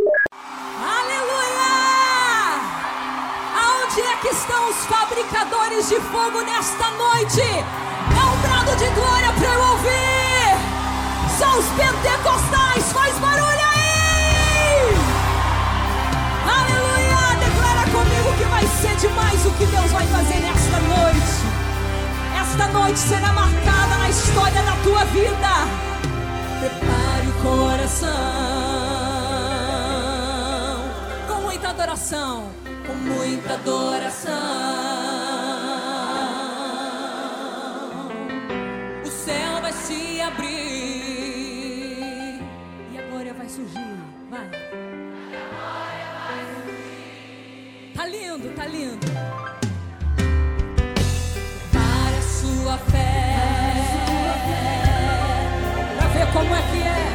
[0.79, 1.65] Aleluia!
[3.57, 7.41] Aonde é que estão os fabricadores de fogo nesta noite?
[7.41, 10.55] É um brado de glória para eu ouvir!
[11.39, 14.95] São os pentecostais, faz barulho aí!
[16.47, 17.39] Aleluia!
[17.39, 21.45] Declara comigo que vai ser demais o que Deus vai fazer nesta noite.
[22.41, 25.94] Esta noite será marcada na história da tua vida.
[26.65, 28.09] Prepare o coração
[31.29, 32.51] com muita adoração,
[32.87, 34.33] com muita adoração.
[39.05, 40.49] O céu vai se abrir
[42.95, 43.99] e a glória vai surgir.
[44.31, 44.49] Vai.
[47.95, 49.07] Tá lindo, tá lindo.
[51.71, 53.24] Para a sua fé.
[56.35, 57.15] Como é que é.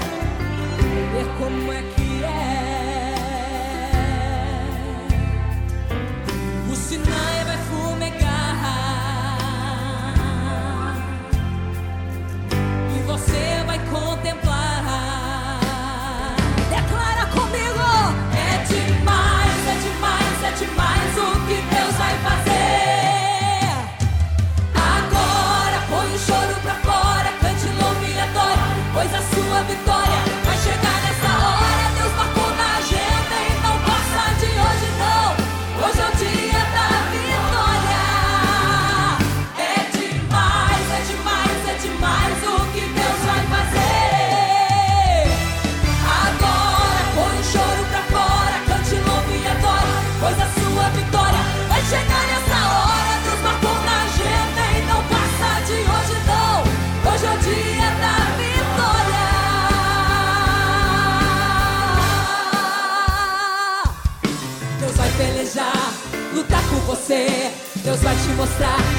[1.11, 3.15] Ver como é que é.
[6.71, 8.55] O Sinai vai fumegar.
[12.95, 14.85] E você vai contemplar.
[16.69, 17.87] Declara comigo.
[18.33, 20.98] É demais, é demais, é demais
[67.09, 67.51] você.
[67.83, 68.98] Deus vai te mostrar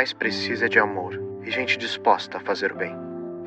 [0.00, 2.96] Mais precisa é de amor e gente disposta a fazer o bem.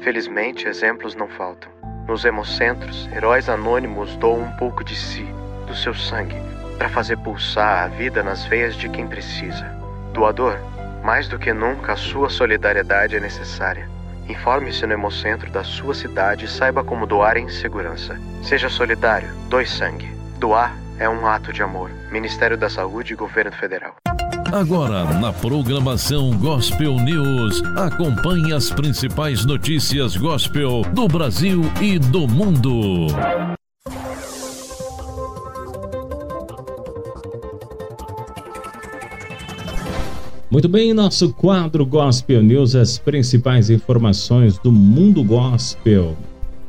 [0.02, 1.72] Felizmente, exemplos não faltam.
[2.08, 5.26] Nos hemocentros, heróis anônimos doam um pouco de si,
[5.66, 6.36] do seu sangue,
[6.78, 9.66] para fazer pulsar a vida nas veias de quem precisa.
[10.14, 10.60] Doador,
[11.04, 13.90] mais do que nunca a sua solidariedade é necessária.
[14.30, 18.16] Informe-se no Hemocentro da sua cidade e saiba como doar em segurança.
[18.44, 20.14] Seja solidário, doe sangue.
[20.38, 21.90] Doar é um ato de amor.
[22.12, 23.96] Ministério da Saúde e Governo Federal.
[24.54, 33.08] Agora, na programação Gospel News, acompanhe as principais notícias gospel do Brasil e do mundo.
[40.52, 46.16] Muito bem, nosso quadro Gospel News, as principais informações do mundo gospel.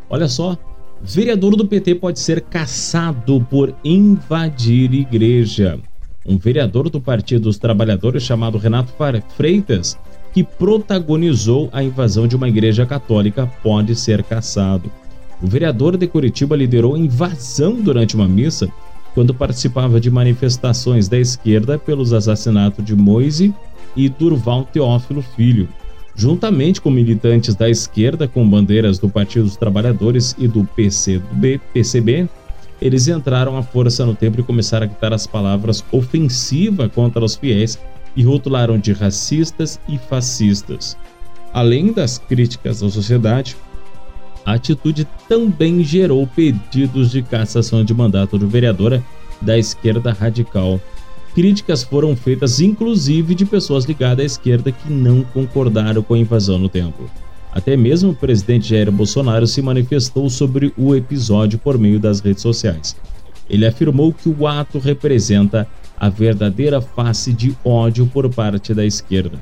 [0.08, 0.56] Olha só,
[1.02, 5.78] vereador do PT pode ser caçado por invadir igreja.
[6.26, 8.92] Um vereador do Partido dos Trabalhadores chamado Renato
[9.36, 9.98] Freitas,
[10.32, 14.90] que protagonizou a invasão de uma igreja católica, pode ser caçado.
[15.42, 18.68] O vereador de Curitiba liderou a invasão durante uma missa
[19.14, 23.54] quando participava de manifestações da esquerda pelos assassinatos de Moise
[23.94, 25.68] e Durval Teófilo Filho,
[26.16, 32.28] juntamente com militantes da esquerda com bandeiras do Partido dos Trabalhadores e do PCB, PCB
[32.80, 37.34] eles entraram à força no templo e começaram a gritar as palavras ofensiva contra os
[37.34, 37.78] fiéis
[38.16, 40.96] e rotularam de racistas e fascistas.
[41.52, 43.56] Além das críticas à sociedade,
[44.44, 49.02] a atitude também gerou pedidos de cassação de mandato do vereadora
[49.40, 50.80] da esquerda radical
[51.34, 56.58] Críticas foram feitas inclusive de pessoas ligadas à esquerda que não concordaram com a invasão
[56.58, 57.10] no templo.
[57.54, 62.42] Até mesmo o presidente Jair Bolsonaro se manifestou sobre o episódio por meio das redes
[62.42, 62.96] sociais.
[63.48, 65.64] Ele afirmou que o ato representa
[65.96, 69.38] a verdadeira face de ódio por parte da esquerda.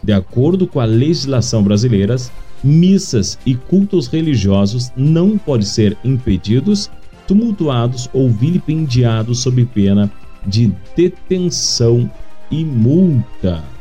[0.00, 2.14] De acordo com a legislação brasileira,
[2.62, 6.88] missas e cultos religiosos não podem ser impedidos,
[7.26, 10.08] tumultuados ou vilipendiados sob pena
[10.46, 12.08] de detenção
[12.48, 13.75] e multa.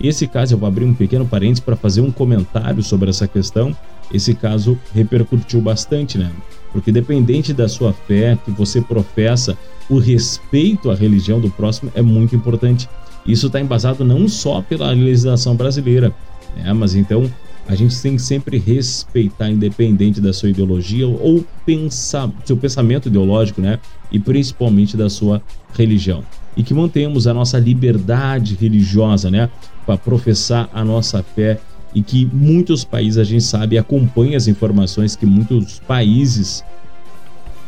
[0.00, 3.76] Esse caso, eu vou abrir um pequeno parênteses para fazer um comentário sobre essa questão.
[4.12, 6.30] Esse caso repercutiu bastante, né?
[6.72, 9.56] Porque dependente da sua fé que você professa,
[9.88, 12.88] o respeito à religião do próximo é muito importante.
[13.26, 16.14] Isso está embasado não só pela legislação brasileira,
[16.56, 16.72] né?
[16.72, 17.30] mas então
[17.68, 23.60] a gente tem que sempre respeitar, independente da sua ideologia ou pensar, seu pensamento ideológico,
[23.60, 23.78] né?
[24.10, 25.40] E principalmente da sua
[25.74, 26.24] religião.
[26.56, 29.48] E que mantenhamos a nossa liberdade religiosa, né?
[29.86, 31.60] Para professar a nossa fé
[31.94, 36.64] e que muitos países, a gente sabe, acompanha as informações que muitos países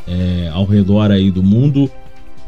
[0.06, 1.90] é, ao redor aí do mundo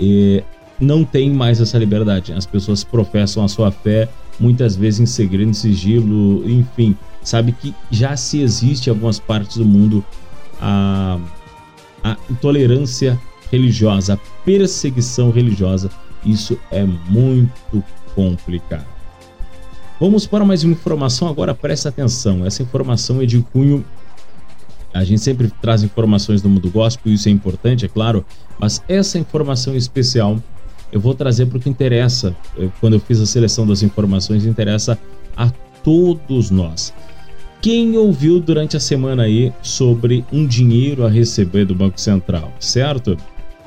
[0.00, 0.42] é,
[0.80, 2.32] não tem mais essa liberdade.
[2.32, 4.08] As pessoas professam a sua fé
[4.38, 6.96] muitas vezes em segredo, em sigilo, enfim.
[7.22, 10.04] Sabe que já se existe em algumas partes do mundo
[10.60, 11.18] a,
[12.02, 13.18] a intolerância
[13.50, 15.90] religiosa, a perseguição religiosa.
[16.24, 17.84] Isso é muito
[18.14, 18.86] complicado.
[20.00, 22.44] Vamos para mais uma informação agora, presta atenção.
[22.44, 23.84] Essa informação é de cunho.
[24.92, 28.24] A gente sempre traz informações do mundo gospel, isso é importante, é claro,
[28.58, 30.38] mas essa informação especial
[30.92, 32.36] eu vou trazer para o que interessa.
[32.80, 34.96] Quando eu fiz a seleção das informações, interessa
[35.36, 35.50] a
[35.82, 36.94] todos nós.
[37.60, 43.16] Quem ouviu durante a semana aí sobre um dinheiro a receber do Banco Central, certo?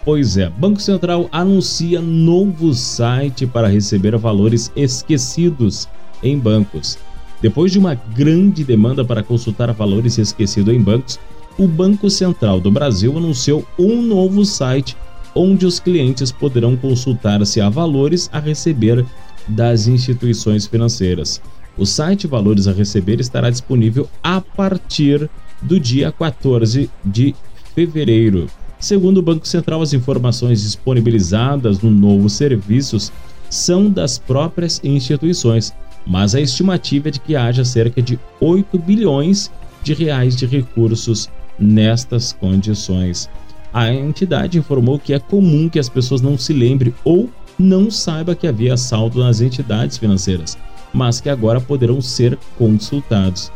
[0.08, 5.86] Pois é, Banco Central anuncia novo site para receber valores esquecidos
[6.24, 6.98] em bancos.
[7.42, 11.20] Depois de uma grande demanda para consultar valores esquecidos em bancos,
[11.60, 14.96] o Banco Central do Brasil anunciou um novo site
[15.36, 19.06] onde os clientes poderão consultar se há valores a receber
[19.46, 21.42] das instituições financeiras.
[21.78, 25.30] O site Valores a Receber estará disponível a partir
[25.62, 27.36] do dia 14 de
[27.76, 28.48] fevereiro.
[28.80, 33.12] Segundo o Banco Central, as informações disponibilizadas no novo serviço
[33.50, 35.74] são das próprias instituições,
[36.06, 39.52] mas a estimativa é de que haja cerca de 8 bilhões
[39.84, 41.30] de reais de recursos
[41.60, 43.30] nestas condições
[43.74, 47.30] a entidade informou que é comum que as pessoas não se lembrem ou
[47.60, 50.58] não saibam que havia saldo nas entidades financeiras,
[50.94, 53.52] mas que agora poderão ser consultados.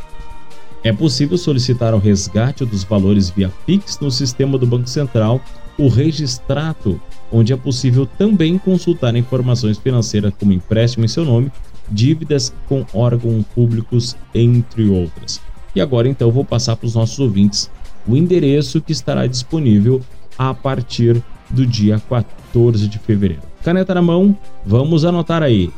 [0.83, 5.39] É possível solicitar o resgate dos valores via Pix no sistema do Banco Central,
[5.77, 6.99] o Registrato,
[7.31, 11.51] onde é possível também consultar informações financeiras como empréstimo em seu nome,
[11.89, 15.39] dívidas com órgãos públicos, entre outras.
[15.75, 17.69] E agora então vou passar para os nossos ouvintes
[18.07, 20.01] o endereço que estará disponível
[20.37, 23.43] a partir do dia 14 de fevereiro.
[23.63, 24.35] Caneta na mão,
[24.65, 25.71] vamos anotar aí.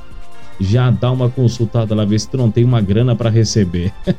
[0.60, 3.92] já dá uma consultada lá, ver se tu não tem uma grana para receber.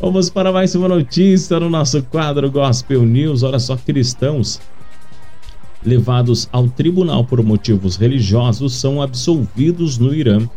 [0.00, 3.42] Vamos para mais uma notícia no nosso quadro Gospel News.
[3.42, 4.60] Olha só, cristãos
[5.84, 10.48] levados ao tribunal por motivos religiosos são absolvidos no Irã.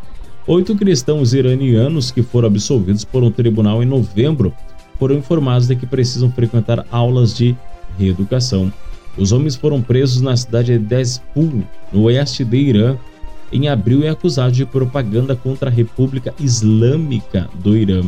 [0.48, 4.54] Oito cristãos iranianos que foram absolvidos por um tribunal em novembro
[5.00, 7.56] foram informados de que precisam frequentar aulas de
[7.98, 8.72] reeducação.
[9.18, 12.98] Os homens foram presos na cidade de Dezpul, no oeste do Irã,
[13.52, 18.04] em abril e acusados de propaganda contra a República Islâmica do Irã.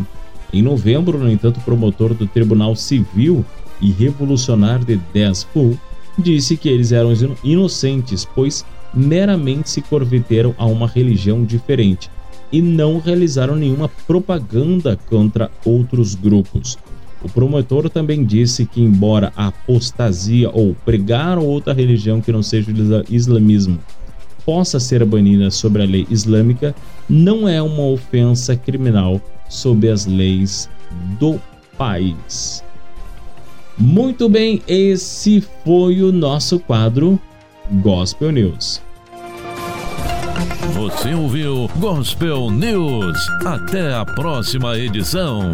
[0.51, 3.45] Em novembro, no entanto, o promotor do Tribunal Civil
[3.81, 5.77] e Revolucionário de Dezpul
[6.17, 7.13] disse que eles eram
[7.43, 12.09] inocentes, pois meramente se converteram a uma religião diferente
[12.51, 16.77] e não realizaram nenhuma propaganda contra outros grupos.
[17.21, 22.71] O promotor também disse que, embora a apostasia ou pregar outra religião que não seja
[22.71, 23.79] o islamismo
[24.45, 26.73] possa ser banida sobre a lei islâmica,
[27.09, 29.19] não é uma ofensa criminal
[29.49, 30.69] sob as leis
[31.19, 31.37] do
[31.77, 32.63] país.
[33.77, 37.19] Muito bem, esse foi o nosso quadro
[37.81, 38.81] Gospel News.
[40.73, 43.17] Você ouviu Gospel News.
[43.45, 45.51] Até a próxima edição.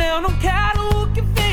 [0.00, 1.45] Eu não quero o que vem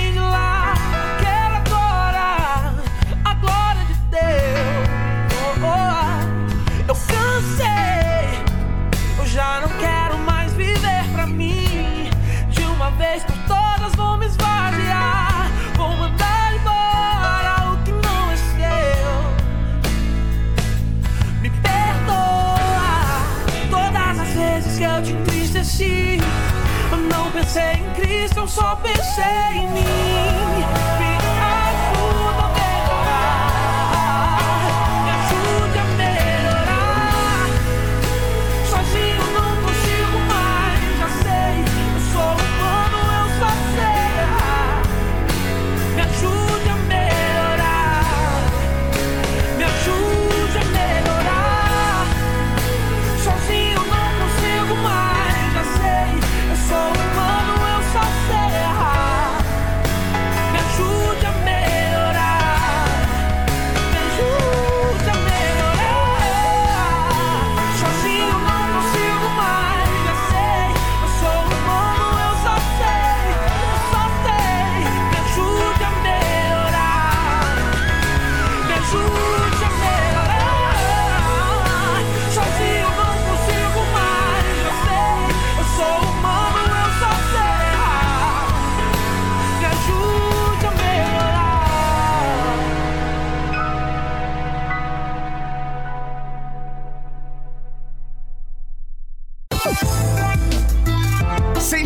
[28.36, 29.24] eu só pensei
[29.56, 30.83] em mim.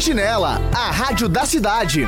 [0.07, 2.07] Sentinela, a rádio da cidade.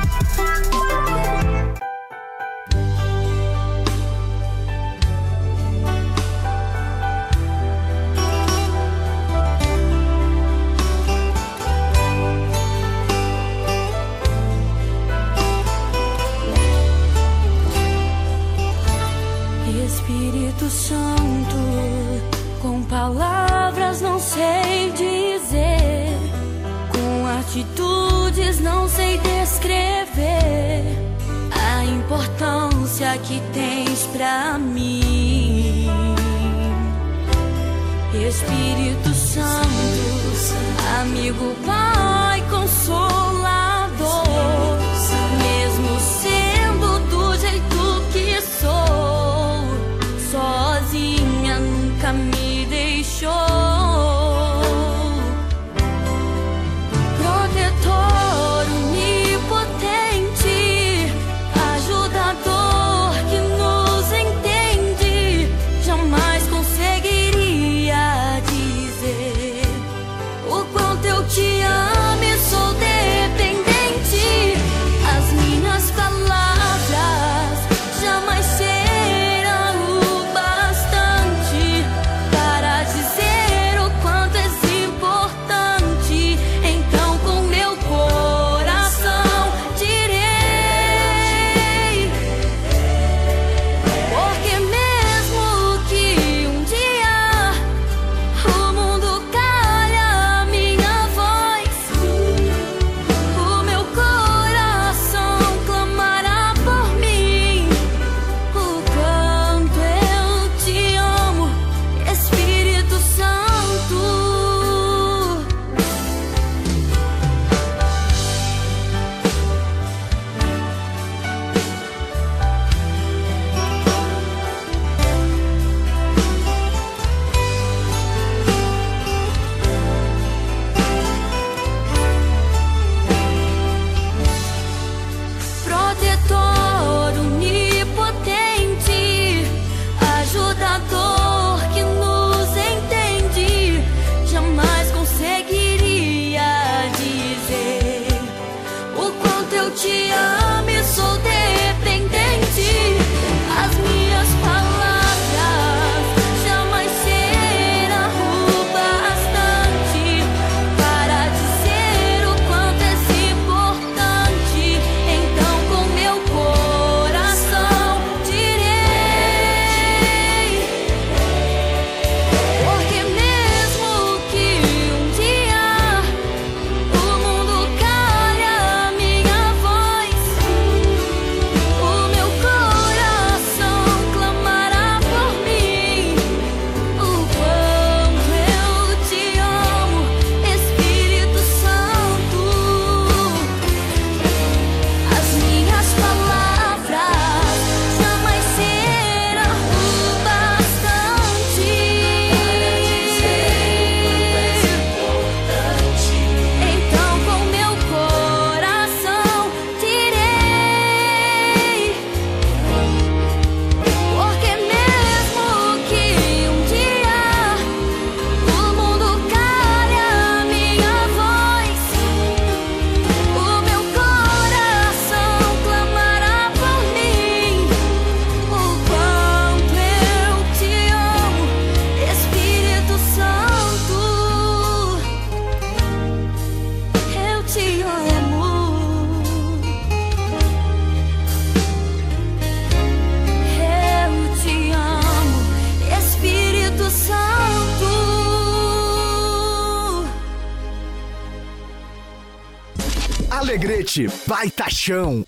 [253.90, 255.24] Alegrete, baita chão.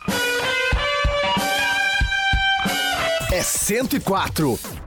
[3.33, 4.82] É 104.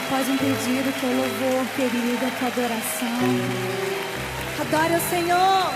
[0.00, 3.08] Pode impedir o teu louvor, querida, tua adoração.
[4.60, 5.72] Adore o Senhor.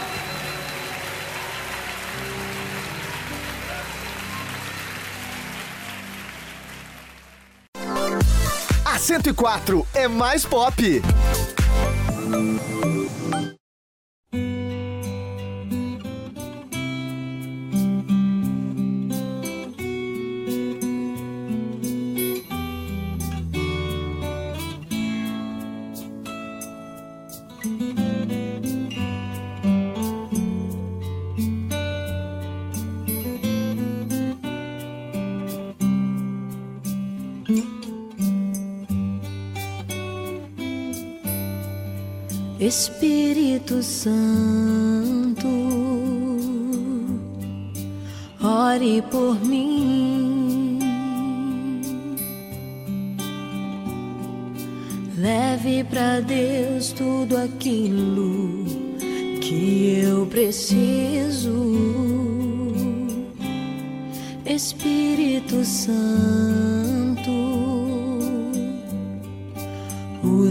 [8.85, 11.03] A 104 é mais pop.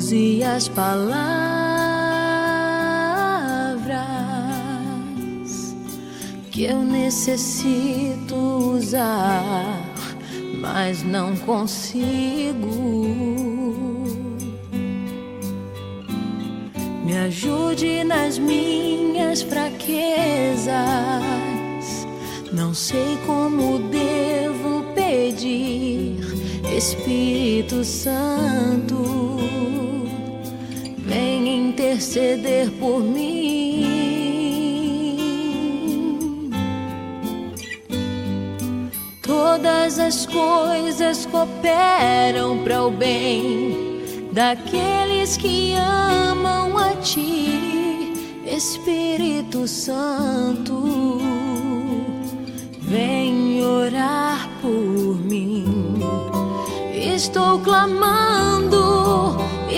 [0.08, 1.28] Use as palavras
[6.50, 9.66] que eu necessito usar,
[10.60, 12.68] mas não consigo.
[17.06, 20.74] Me ajude nas minhas fraquezas.
[22.54, 26.18] Não sei como devo pedir,
[26.76, 29.37] Espírito Santo,
[31.98, 33.88] interceder por mim.
[39.22, 48.14] Todas as coisas cooperam para o bem daqueles que amam a Ti,
[48.46, 51.20] Espírito Santo.
[52.80, 54.70] Vem orar por
[55.26, 55.66] mim.
[56.94, 59.38] Estou clamando,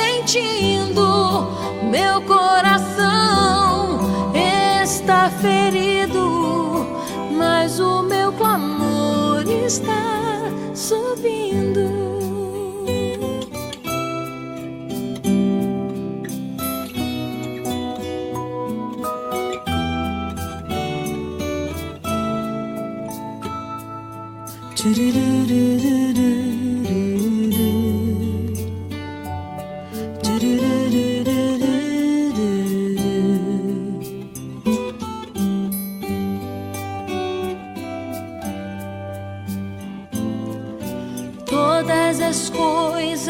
[0.00, 1.48] sentindo.
[1.90, 3.98] Meu coração
[4.34, 6.86] está ferido,
[7.36, 12.19] mas o meu clamor está subindo.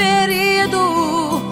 [0.00, 1.42] ferido,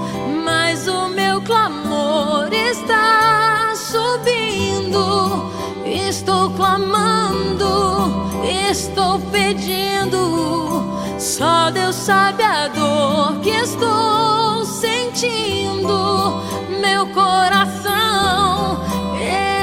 [0.42, 5.52] mas o meu clamor está subindo.
[5.84, 8.30] Estou clamando,
[8.72, 10.82] estou pedindo.
[11.18, 16.42] Só Deus sabe a dor que estou sentindo.
[16.80, 18.80] Meu coração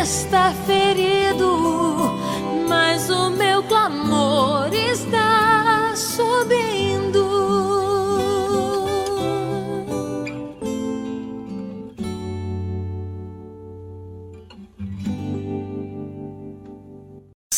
[0.02, 2.20] está ferido,
[2.70, 6.85] mas o meu clamor está subindo.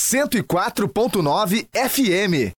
[0.10, 2.57] Cento e quatro ponto nove FM.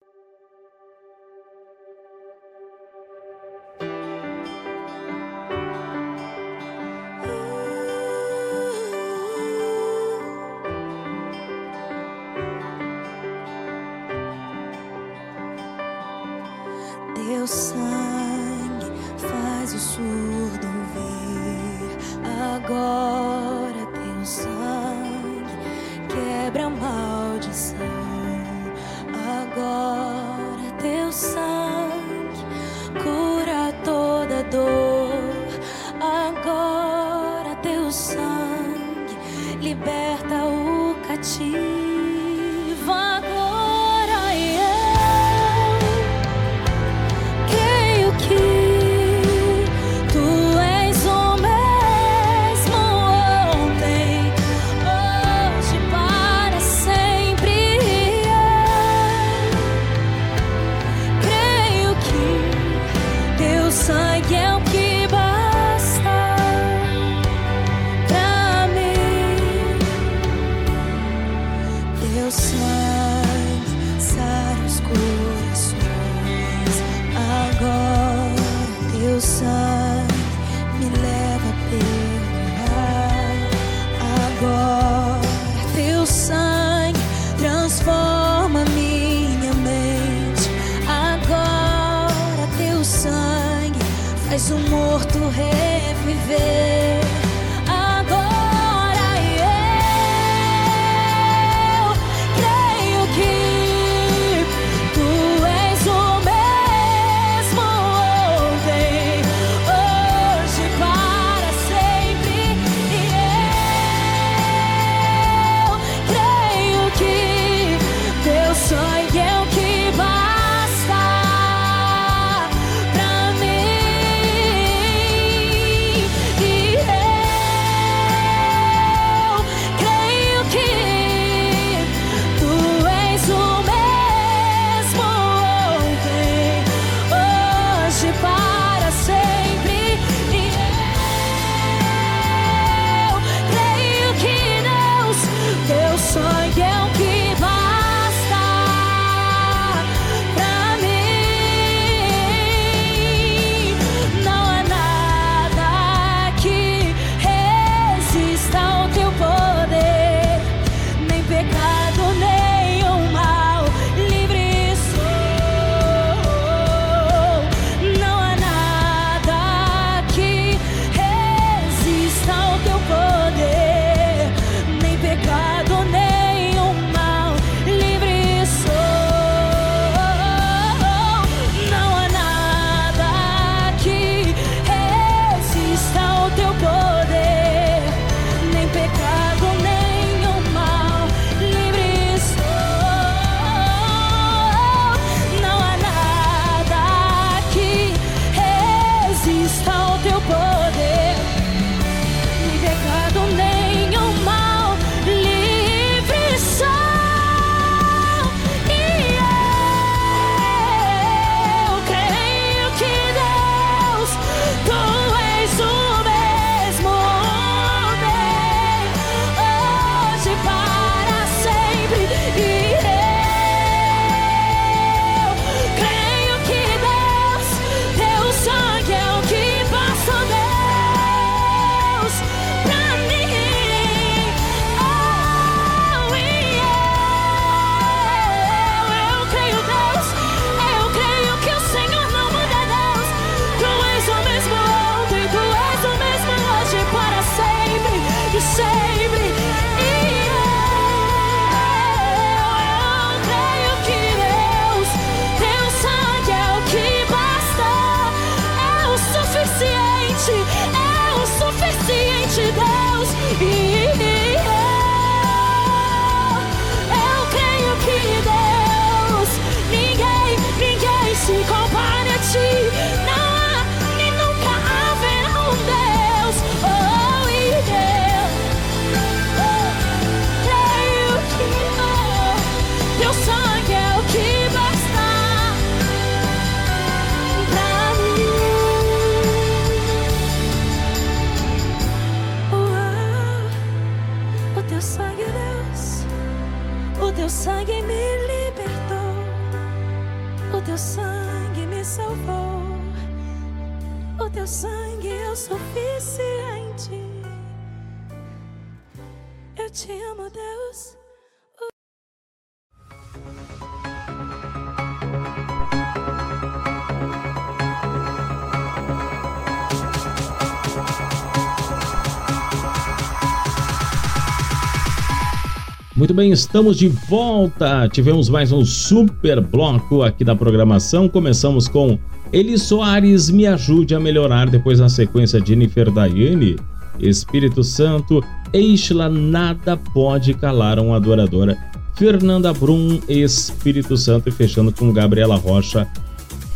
[326.19, 327.89] bem, estamos de volta.
[327.89, 331.09] Tivemos mais um super bloco aqui da programação.
[331.09, 331.97] Começamos com
[332.33, 336.57] Eli Soares, Me Ajude a Melhorar, depois na sequência Jennifer Daiane,
[336.99, 338.21] Espírito Santo,
[338.53, 341.57] Eixla Nada Pode Calar uma Adoradora,
[341.95, 345.87] Fernanda Brum, Espírito Santo, e fechando com Gabriela Rocha,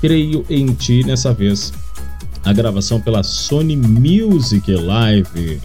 [0.01, 1.73] Creio em Ti, nessa vez
[2.45, 5.61] a gravação pela Sony Music Live.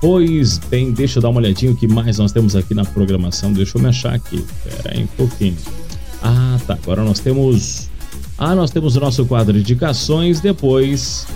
[0.00, 3.52] Pois bem, deixa eu dar uma olhadinha o que mais nós temos aqui na programação.
[3.52, 4.42] Deixa eu me achar aqui.
[4.64, 5.56] Pera aí um pouquinho.
[6.22, 6.74] Ah, tá.
[6.74, 7.88] Agora nós temos.
[8.38, 10.40] Ah, nós temos o nosso quadro de indicações.
[10.40, 11.26] Depois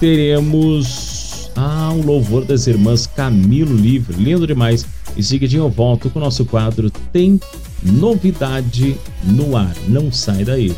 [0.00, 1.50] teremos.
[1.54, 4.16] Ah, um louvor das irmãs Camilo Livre.
[4.16, 4.86] Lindo demais.
[5.16, 7.38] e seguidinho eu volto com o nosso quadro Tem
[7.82, 9.74] Novidade no Ar.
[9.88, 10.74] Não sai daí.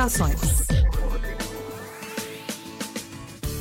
[0.00, 0.59] Comunicações.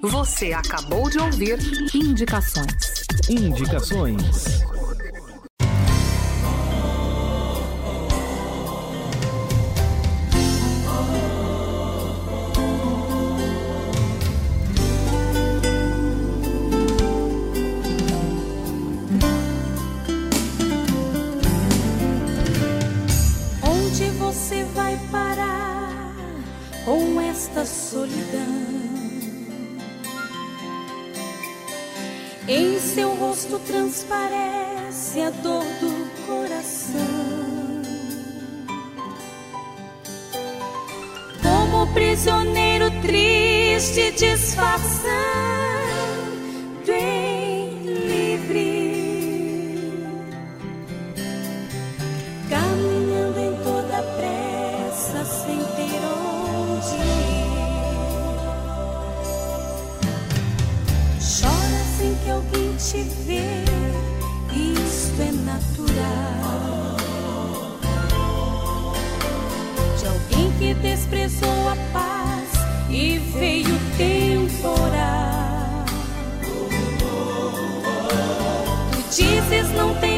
[0.00, 1.58] Você acabou de ouvir
[1.94, 3.04] Indicações.
[3.28, 4.64] Indicações.
[27.54, 28.64] Esta solidão.
[32.48, 37.00] Em seu rosto transparece a dor do coração.
[41.42, 45.04] Como prisioneiro triste disfarçando.
[70.84, 72.50] Desprezou a paz
[72.90, 75.86] e veio temporal.
[78.92, 80.13] Tu dizes não tem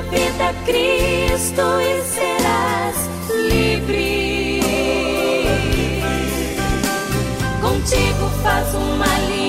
[0.00, 2.96] tua vida Cristo e serás
[3.48, 4.60] livre.
[7.60, 9.39] Contigo faz uma aliança.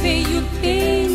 [0.00, 1.09] E veio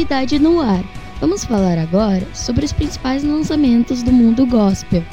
[0.00, 0.82] novidade no ar.
[1.20, 5.04] Vamos falar agora sobre os principais lançamentos do mundo gospel.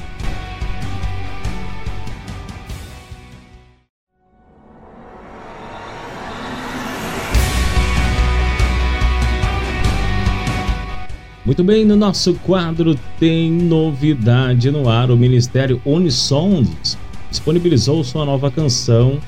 [11.46, 15.12] Muito bem, no nosso quadro tem novidade no ar.
[15.12, 16.98] O Ministério Unisons
[17.30, 19.20] disponibilizou sua nova canção,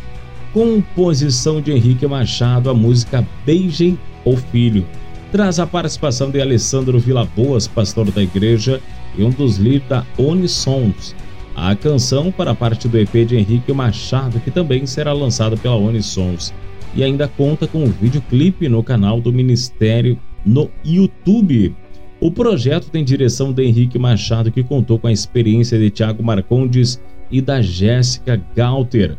[0.54, 4.86] composição de Henrique Machado, a música Beijem o Filho.
[5.32, 8.82] Traz a participação de Alessandro Vilaboas, pastor da igreja
[9.16, 11.16] e um dos líderes da Unisons.
[11.56, 16.52] A canção para parte do EP de Henrique Machado, que também será lançado pela Unisons.
[16.96, 21.76] E ainda conta com um videoclipe no canal do Ministério no YouTube.
[22.20, 27.00] O projeto tem direção de Henrique Machado, que contou com a experiência de Tiago Marcondes
[27.30, 29.16] e da Jéssica Galter.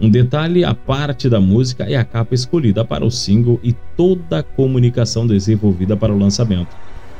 [0.00, 4.40] Um detalhe: a parte da música é a capa escolhida para o single e toda
[4.40, 6.76] a comunicação desenvolvida para o lançamento,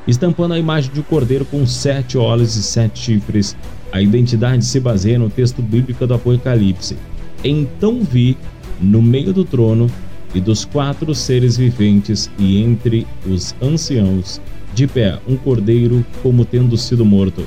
[0.07, 3.57] estampando a imagem de um cordeiro com sete olhos e sete chifres.
[3.93, 6.97] A identidade se baseia no texto bíblico do Apocalipse.
[7.43, 8.36] Então vi,
[8.81, 9.90] no meio do trono
[10.35, 14.40] e dos quatro seres viventes e entre os anciãos,
[14.74, 17.43] de pé um cordeiro como tendo sido morto.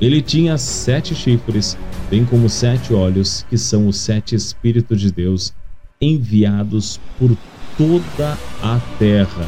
[0.00, 1.76] Ele tinha sete chifres,
[2.08, 5.52] bem como sete olhos, que são os sete Espíritos de Deus
[6.00, 7.36] enviados por
[7.76, 9.46] toda a terra.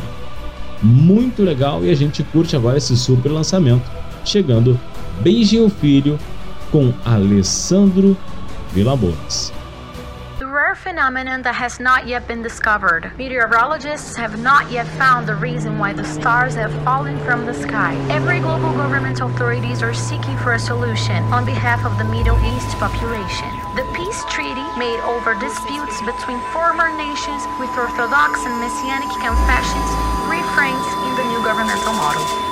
[0.83, 3.91] Muito legal e a gente curte agora esse super lançamento,
[4.25, 4.79] chegando
[5.23, 6.19] Beijinho Filho
[6.71, 8.17] com Alessandro
[8.75, 9.53] Vilaboas.
[9.53, 9.62] rare
[10.83, 13.13] phenomenon that has not yet been discovered.
[13.17, 17.95] Meteorologists have not yet found the reason why the stars have fallen from the sky.
[18.11, 22.75] Every global government authorities are seeking for a solution on behalf of the Middle East
[22.83, 23.49] population.
[23.79, 29.91] The peace treaty made over disputes between former nations with Orthodox and Messianic confessions
[30.27, 32.52] refrains in the new governmental model.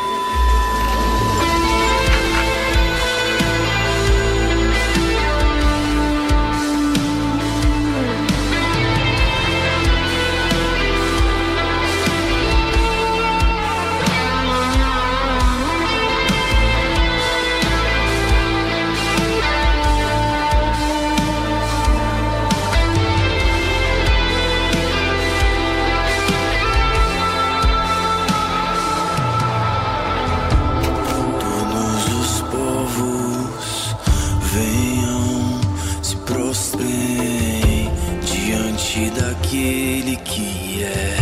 [39.51, 41.20] Daquele que é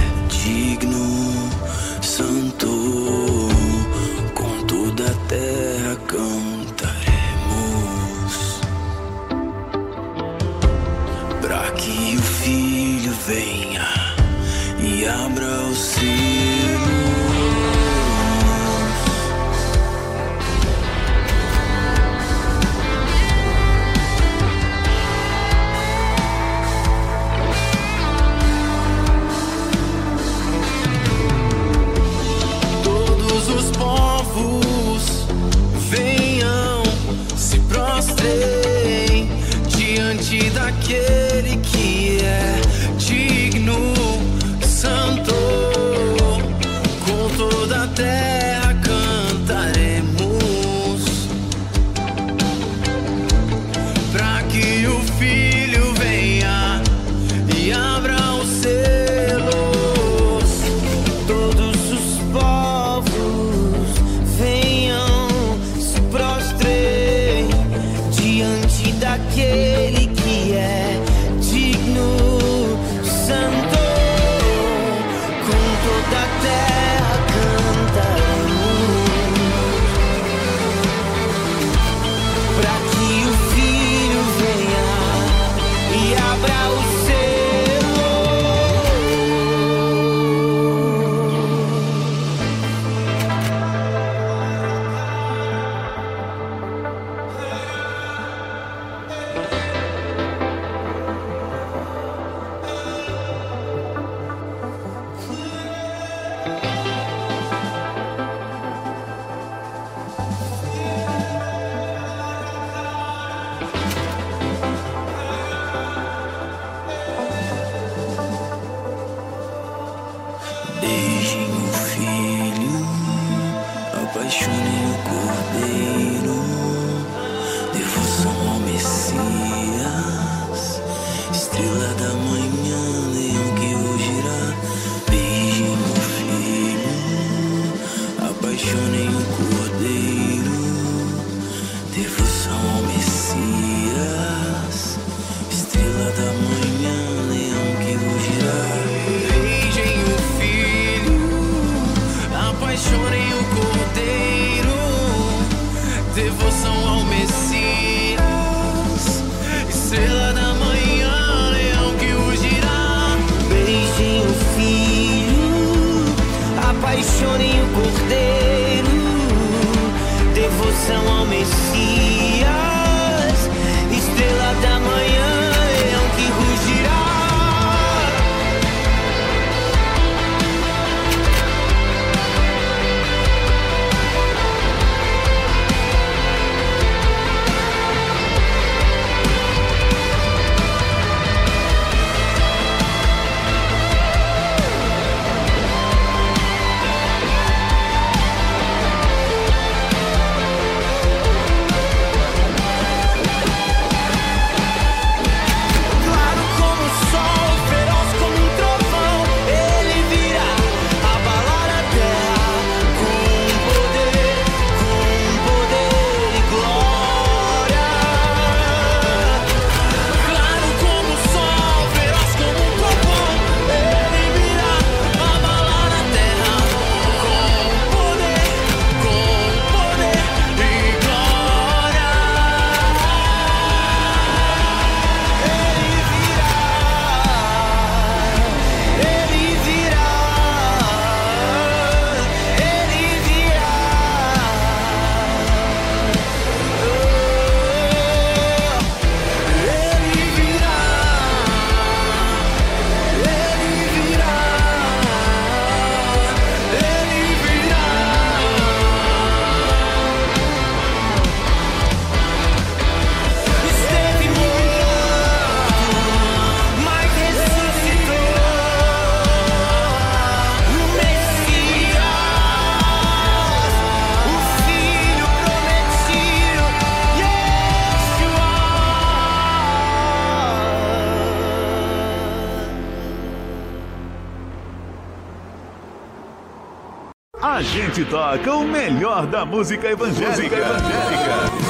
[289.28, 290.34] da música evangélica.
[290.36, 291.68] Música evangélica.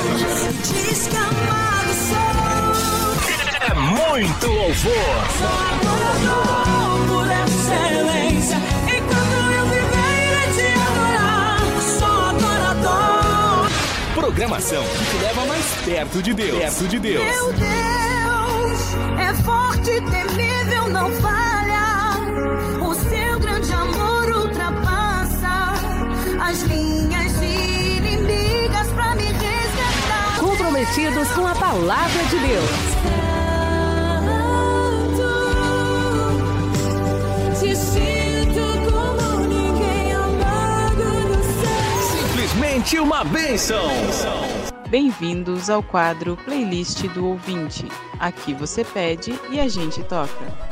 [3.60, 4.92] É muito louvor.
[7.08, 8.56] Por excelência.
[8.86, 11.58] Enquanto eu viver, te adorar.
[11.98, 13.68] Sou adorador.
[14.14, 16.58] Programação que te leva mais perto de Deus.
[16.58, 17.24] Perto de Deus.
[17.24, 17.68] Meu Deus
[19.18, 21.37] é forte, temível, não falha.
[30.88, 32.70] Comprometidos com a palavra de Deus.
[37.60, 42.26] Te sinto como ninguém amado no céu.
[42.26, 43.90] Simplesmente uma bênção.
[44.88, 47.86] Bem-vindos ao quadro Playlist do Ouvinte.
[48.18, 50.67] Aqui você pede e a gente toca.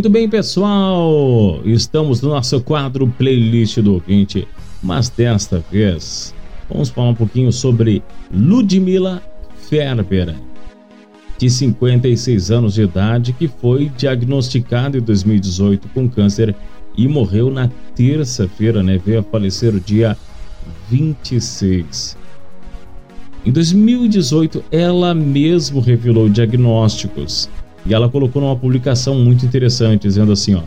[0.00, 1.60] Muito bem, pessoal!
[1.62, 4.48] Estamos no nosso quadro Playlist do Ouvinte,
[4.82, 6.34] mas desta vez
[6.70, 9.22] vamos falar um pouquinho sobre Ludmila
[9.68, 10.34] Ferber,
[11.36, 16.56] de 56 anos de idade, que foi diagnosticada em 2018 com câncer
[16.96, 18.98] e morreu na terça-feira, né?
[19.04, 20.16] Veio a falecer o dia
[20.88, 22.16] 26.
[23.44, 27.50] Em 2018, ela mesmo revelou diagnósticos
[27.84, 30.62] e ela colocou numa publicação muito interessante, dizendo assim: ó,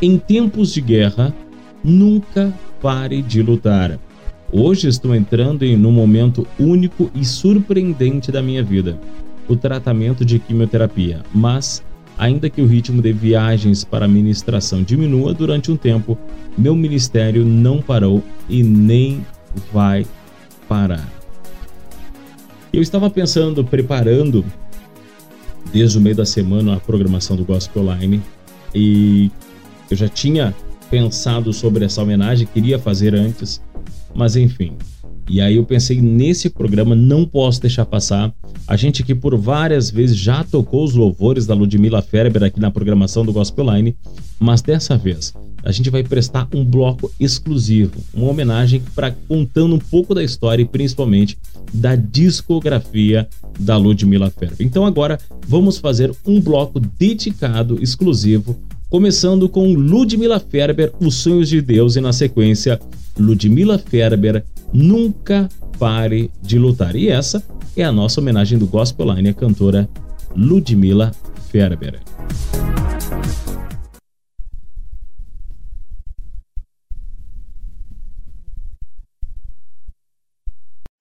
[0.00, 1.34] em tempos de guerra,
[1.82, 3.98] nunca pare de lutar.
[4.50, 8.98] Hoje estou entrando em um momento único e surpreendente da minha vida,
[9.48, 11.22] o tratamento de quimioterapia.
[11.34, 11.82] Mas,
[12.18, 16.18] ainda que o ritmo de viagens para a ministração diminua durante um tempo,
[16.56, 19.24] meu ministério não parou e nem
[19.72, 20.04] vai
[20.68, 21.08] parar.
[22.72, 24.44] Eu estava pensando, preparando
[25.72, 28.22] desde o meio da semana a programação do Gospel Online
[28.74, 29.30] e
[29.90, 30.54] eu já tinha
[30.90, 33.62] pensado sobre essa homenagem, queria fazer antes,
[34.14, 34.76] mas enfim.
[35.32, 38.30] E aí eu pensei nesse programa não posso deixar passar.
[38.68, 42.70] A gente que por várias vezes já tocou os louvores da Ludmilla Ferber aqui na
[42.70, 43.96] programação do Gospel Line,
[44.38, 45.32] mas dessa vez
[45.64, 50.60] a gente vai prestar um bloco exclusivo, uma homenagem para contando um pouco da história
[50.60, 51.38] e principalmente
[51.72, 53.26] da discografia
[53.58, 54.58] da Ludmilla Ferber.
[54.60, 58.54] Então agora vamos fazer um bloco dedicado, exclusivo,
[58.90, 62.78] começando com Ludmilla Ferber, Os Sonhos de Deus e na sequência
[63.18, 66.96] Ludmilla Ferber, Nunca Pare de Lutar.
[66.96, 67.42] E essa
[67.76, 69.88] é a nossa homenagem do Gospel Line à cantora
[70.34, 71.12] Ludmilla
[71.50, 72.00] Ferber.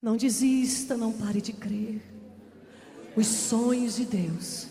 [0.04, 2.02] Não desista, não pare de crer.
[3.16, 4.68] Os sonhos de Deus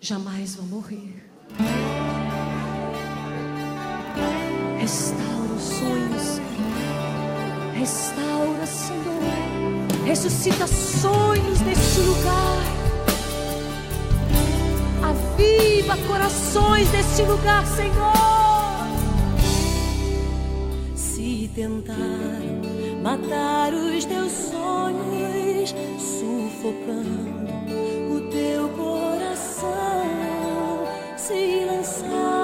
[0.00, 1.22] jamais vão morrer.
[4.80, 6.40] Restaura os sonhos,
[7.74, 10.04] restaura, Senhor.
[10.04, 12.62] Ressuscita sonhos neste lugar.
[15.02, 18.14] Aviva corações neste lugar, Senhor.
[20.94, 22.62] Se tentaram
[23.02, 27.52] matar os teus sonhos, sufocando
[28.14, 29.64] o teu coração.
[31.16, 32.43] Se lançaram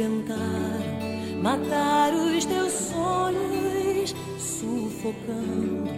[0.00, 5.90] tentaram matar os teus sonhos, sufocando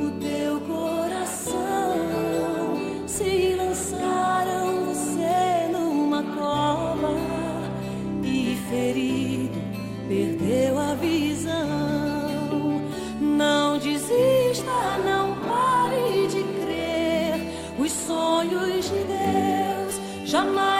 [0.00, 1.96] o teu coração.
[3.08, 7.12] Se lançaram você numa cova
[8.22, 9.58] e ferido
[10.08, 11.60] perdeu a visão.
[13.20, 17.34] Não desista, não pare de crer.
[17.80, 20.79] Os sonhos de Deus jamais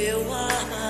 [0.00, 0.89] meu amado.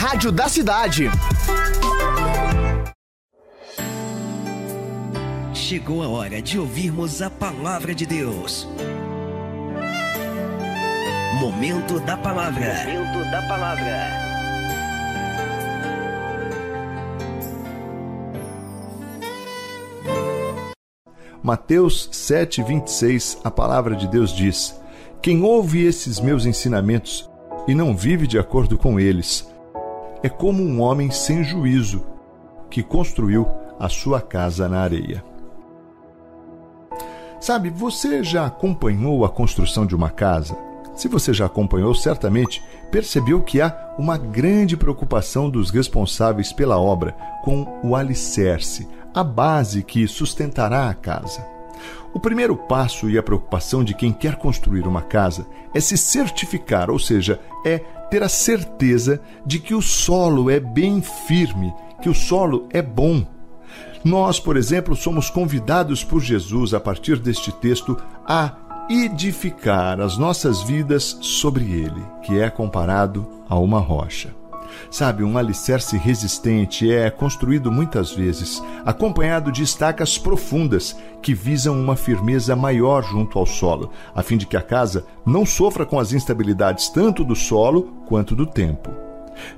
[0.00, 1.10] Rádio da cidade.
[5.52, 8.66] chegou a hora de ouvirmos a palavra de Deus.
[11.38, 12.76] Momento da palavra.
[12.86, 14.10] Momento da palavra.
[21.42, 24.80] Mateus 7:26, a palavra de Deus diz:
[25.20, 27.30] Quem ouve esses meus ensinamentos
[27.68, 29.46] e não vive de acordo com eles,
[30.22, 32.04] é como um homem sem juízo
[32.70, 33.46] que construiu
[33.78, 35.24] a sua casa na areia.
[37.40, 40.56] Sabe, você já acompanhou a construção de uma casa?
[40.94, 47.16] Se você já acompanhou, certamente percebeu que há uma grande preocupação dos responsáveis pela obra
[47.42, 51.42] com o alicerce, a base que sustentará a casa.
[52.12, 56.90] O primeiro passo e a preocupação de quem quer construir uma casa é se certificar,
[56.90, 61.72] ou seja, é ter a certeza de que o solo é bem firme,
[62.02, 63.24] que o solo é bom.
[64.04, 68.56] Nós, por exemplo, somos convidados por Jesus, a partir deste texto, a
[68.88, 74.39] edificar as nossas vidas sobre ele, que é comparado a uma rocha.
[74.90, 81.96] Sabe, um alicerce resistente é construído muitas vezes acompanhado de estacas profundas que visam uma
[81.96, 86.12] firmeza maior junto ao solo, a fim de que a casa não sofra com as
[86.12, 88.90] instabilidades tanto do solo quanto do tempo.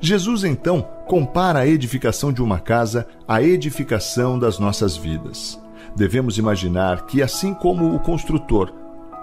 [0.01, 5.61] Jesus então compara a edificação de uma casa à edificação das nossas vidas.
[5.97, 8.73] Devemos imaginar que, assim como o construtor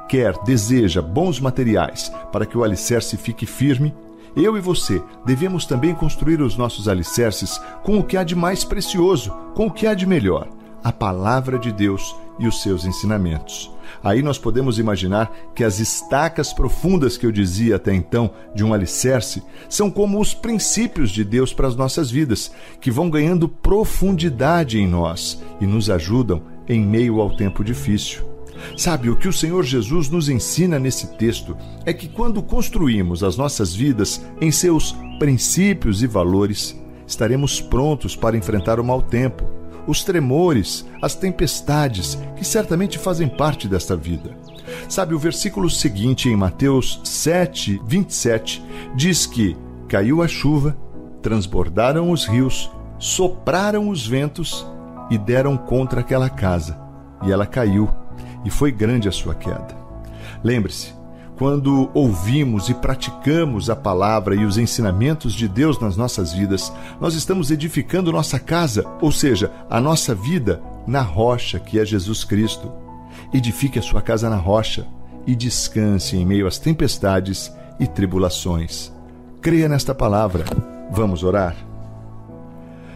[0.08, 3.94] quer, deseja bons materiais para que o alicerce fique firme,
[4.36, 8.64] eu e você devemos também construir os nossos alicerces com o que há de mais
[8.64, 10.48] precioso, com o que há de melhor,
[10.84, 13.72] a palavra de Deus e os seus ensinamentos.
[14.04, 18.74] Aí nós podemos imaginar que as estacas profundas que eu dizia até então de um
[18.74, 24.80] alicerce são como os princípios de Deus para as nossas vidas, que vão ganhando profundidade
[24.80, 28.39] em nós e nos ajudam em meio ao tempo difícil.
[28.78, 31.56] Sabe, o que o Senhor Jesus nos ensina nesse texto
[31.86, 38.38] é que quando construímos as nossas vidas em seus princípios e valores, estaremos prontos para
[38.38, 39.46] enfrentar o mau tempo,
[39.88, 44.38] os tremores, as tempestades que certamente fazem parte desta vida.
[44.88, 48.64] Sabe, o versículo seguinte em Mateus 7, 27
[48.96, 49.58] diz que
[49.88, 50.78] caiu a chuva,
[51.22, 54.66] transbordaram os rios, sopraram os ventos
[55.10, 56.80] e deram contra aquela casa,
[57.26, 57.90] e ela caiu
[58.46, 59.78] e foi grande a sua queda.
[60.44, 60.94] Lembre-se,
[61.38, 67.14] quando ouvimos e praticamos a palavra e os ensinamentos de Deus nas nossas vidas, nós
[67.14, 72.70] estamos edificando nossa casa, ou seja, a nossa vida, na rocha que é Jesus Cristo.
[73.34, 74.86] Edifique a sua casa na rocha
[75.26, 78.92] e descanse em meio às tempestades e tribulações.
[79.42, 80.44] Creia nesta palavra.
[80.92, 81.56] Vamos orar?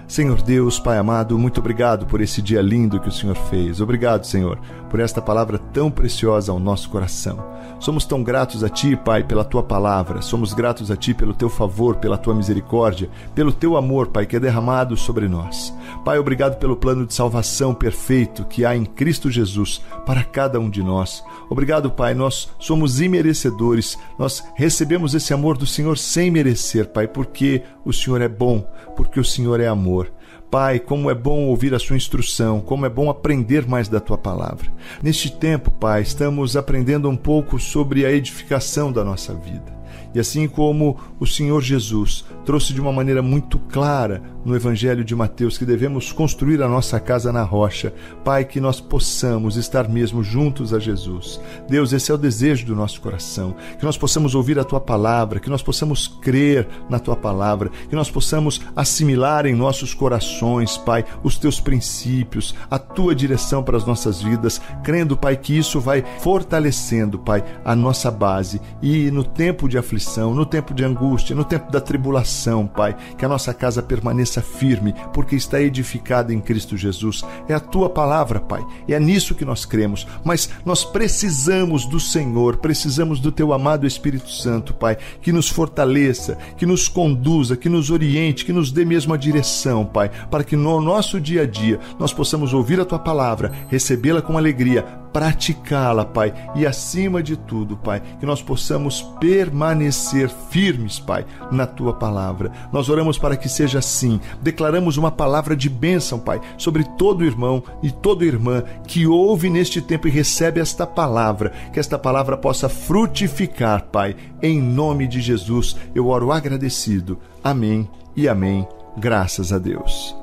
[0.07, 3.79] Senhor Deus, Pai amado, muito obrigado por esse dia lindo que o Senhor fez.
[3.79, 4.59] Obrigado, Senhor,
[4.93, 7.43] por esta palavra tão preciosa ao nosso coração.
[7.79, 10.21] Somos tão gratos a Ti, Pai, pela Tua palavra.
[10.21, 14.35] Somos gratos a Ti pelo Teu favor, pela Tua misericórdia, pelo Teu amor, Pai, que
[14.35, 15.73] é derramado sobre nós.
[16.05, 20.69] Pai, obrigado pelo plano de salvação perfeito que há em Cristo Jesus para cada um
[20.69, 21.23] de nós.
[21.49, 23.97] Obrigado, Pai, nós somos imerecedores.
[24.19, 28.63] Nós recebemos esse amor do Senhor sem merecer, Pai, porque o Senhor é bom,
[28.95, 30.11] porque o Senhor é amor.
[30.53, 34.19] Pai, como é bom ouvir a Sua instrução, como é bom aprender mais da Tua
[34.19, 34.71] palavra.
[35.01, 39.75] Neste tempo, Pai, estamos aprendendo um pouco sobre a edificação da nossa vida.
[40.13, 45.15] E assim como o Senhor Jesus trouxe de uma maneira muito clara no Evangelho de
[45.15, 50.23] Mateus que devemos construir a nossa casa na rocha, Pai, que nós possamos estar mesmo
[50.23, 51.39] juntos a Jesus.
[51.67, 55.39] Deus, esse é o desejo do nosso coração, que nós possamos ouvir a Tua palavra,
[55.39, 61.05] que nós possamos crer na Tua palavra, que nós possamos assimilar em nossos corações, Pai,
[61.23, 66.03] os Teus princípios, a Tua direção para as nossas vidas, crendo, Pai, que isso vai
[66.19, 68.61] fortalecendo, Pai, a nossa base.
[68.81, 73.25] E no tempo de aflição, no tempo de angústia, no tempo da tribulação, Pai, que
[73.25, 77.23] a nossa casa permaneça firme, porque está edificada em Cristo Jesus.
[77.47, 78.65] É a tua palavra, Pai.
[78.87, 84.29] É nisso que nós cremos, mas nós precisamos do Senhor, precisamos do teu amado Espírito
[84.29, 89.13] Santo, Pai, que nos fortaleça, que nos conduza, que nos oriente, que nos dê mesmo
[89.13, 92.99] a direção, Pai, para que no nosso dia a dia nós possamos ouvir a tua
[92.99, 100.27] palavra, recebê-la com alegria, praticá-la, Pai, e acima de tudo, Pai, que nós possamos permanecer
[100.49, 102.51] firmes, Pai, na tua palavra.
[102.71, 104.19] Nós oramos para que seja assim.
[104.41, 109.81] Declaramos uma palavra de bênção, Pai, sobre todo irmão e toda irmã que ouve neste
[109.81, 115.75] tempo e recebe esta palavra, que esta palavra possa frutificar, Pai, em nome de Jesus.
[115.93, 117.19] Eu oro agradecido.
[117.43, 118.67] Amém e amém.
[118.97, 120.22] Graças a Deus.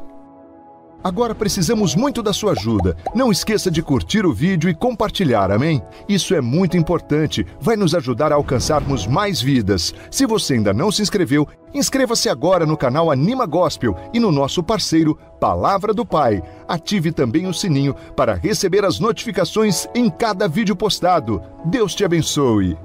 [1.03, 2.95] Agora precisamos muito da sua ajuda.
[3.15, 5.83] Não esqueça de curtir o vídeo e compartilhar, amém?
[6.07, 9.95] Isso é muito importante, vai nos ajudar a alcançarmos mais vidas.
[10.11, 14.63] Se você ainda não se inscreveu, inscreva-se agora no canal Anima Gospel e no nosso
[14.63, 16.43] parceiro Palavra do Pai.
[16.69, 21.43] Ative também o sininho para receber as notificações em cada vídeo postado.
[21.65, 22.77] Deus te abençoe.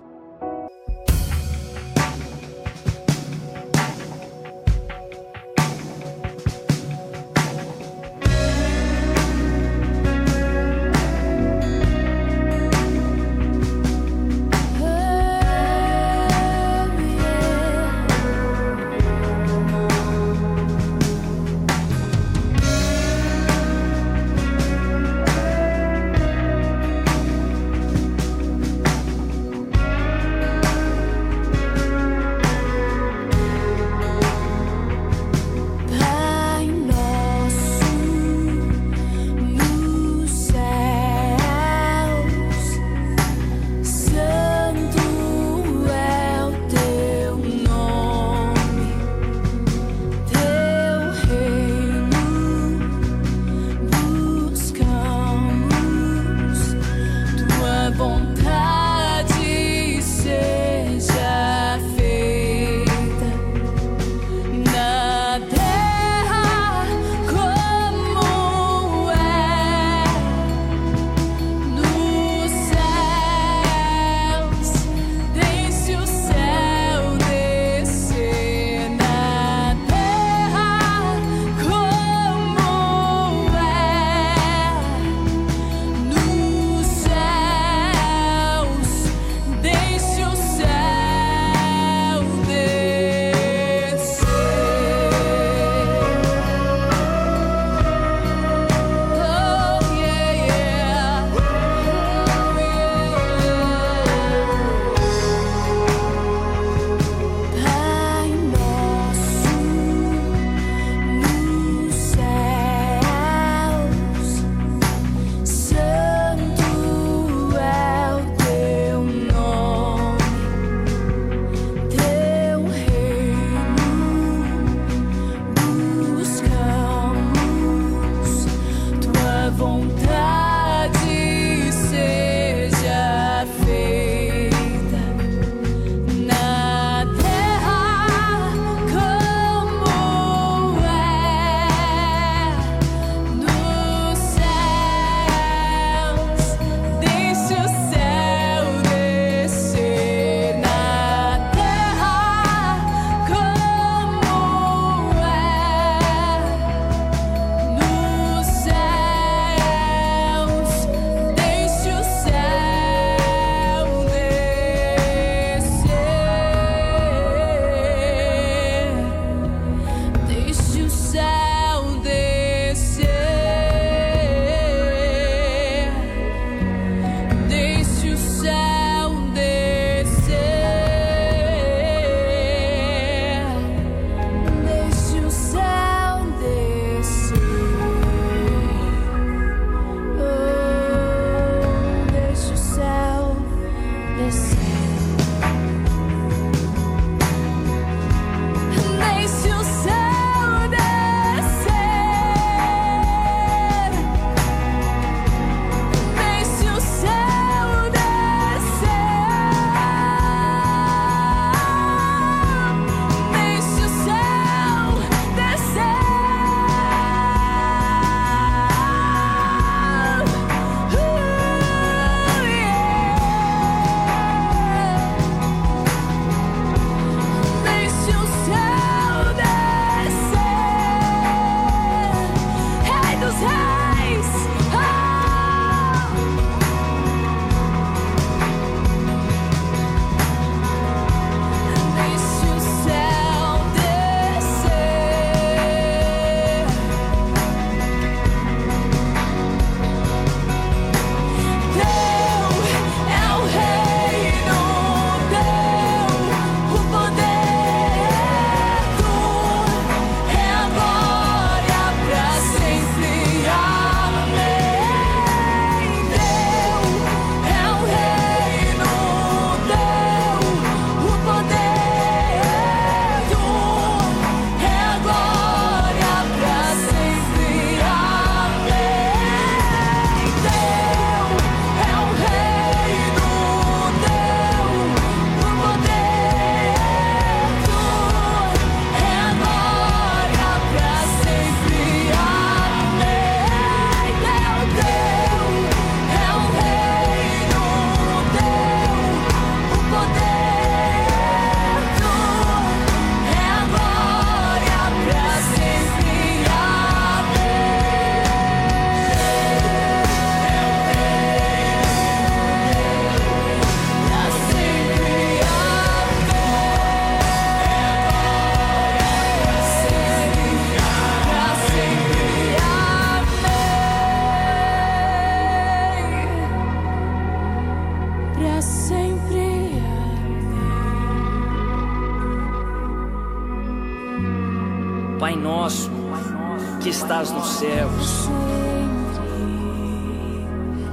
[337.66, 338.30] Céus.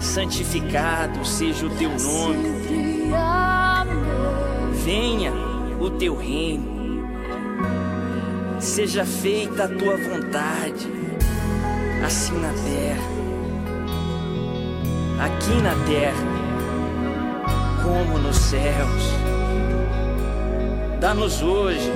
[0.01, 2.63] Santificado seja o teu nome.
[4.85, 5.33] Venha
[5.81, 6.73] o teu reino.
[8.59, 10.89] Seja feita a tua vontade,
[12.05, 13.03] assim na terra,
[15.25, 16.27] aqui na terra,
[17.83, 19.03] como nos céus.
[21.01, 21.91] Dá-nos hoje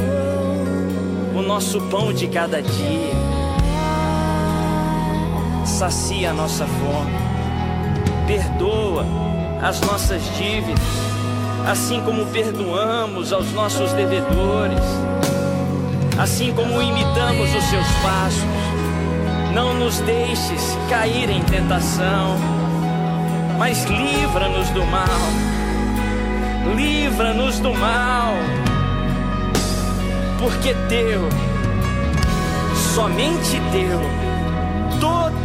[1.37, 3.26] o nosso pão de cada dia.
[5.77, 7.13] Sacia a nossa fome.
[8.27, 9.05] Perdoa
[9.63, 10.83] as nossas dívidas,
[11.71, 14.81] assim como perdoamos aos nossos devedores,
[16.19, 18.43] assim como imitamos os seus passos.
[19.53, 22.39] Não nos deixes cair em tentação,
[23.59, 25.05] mas livra-nos do mal.
[26.75, 28.33] Livra-nos do mal
[30.41, 31.29] porque teu,
[32.95, 34.26] somente teu,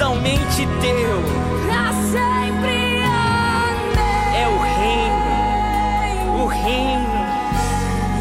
[0.01, 1.21] totalmente teu,
[1.67, 3.01] Pra sempre
[4.35, 7.21] é o reino, o reino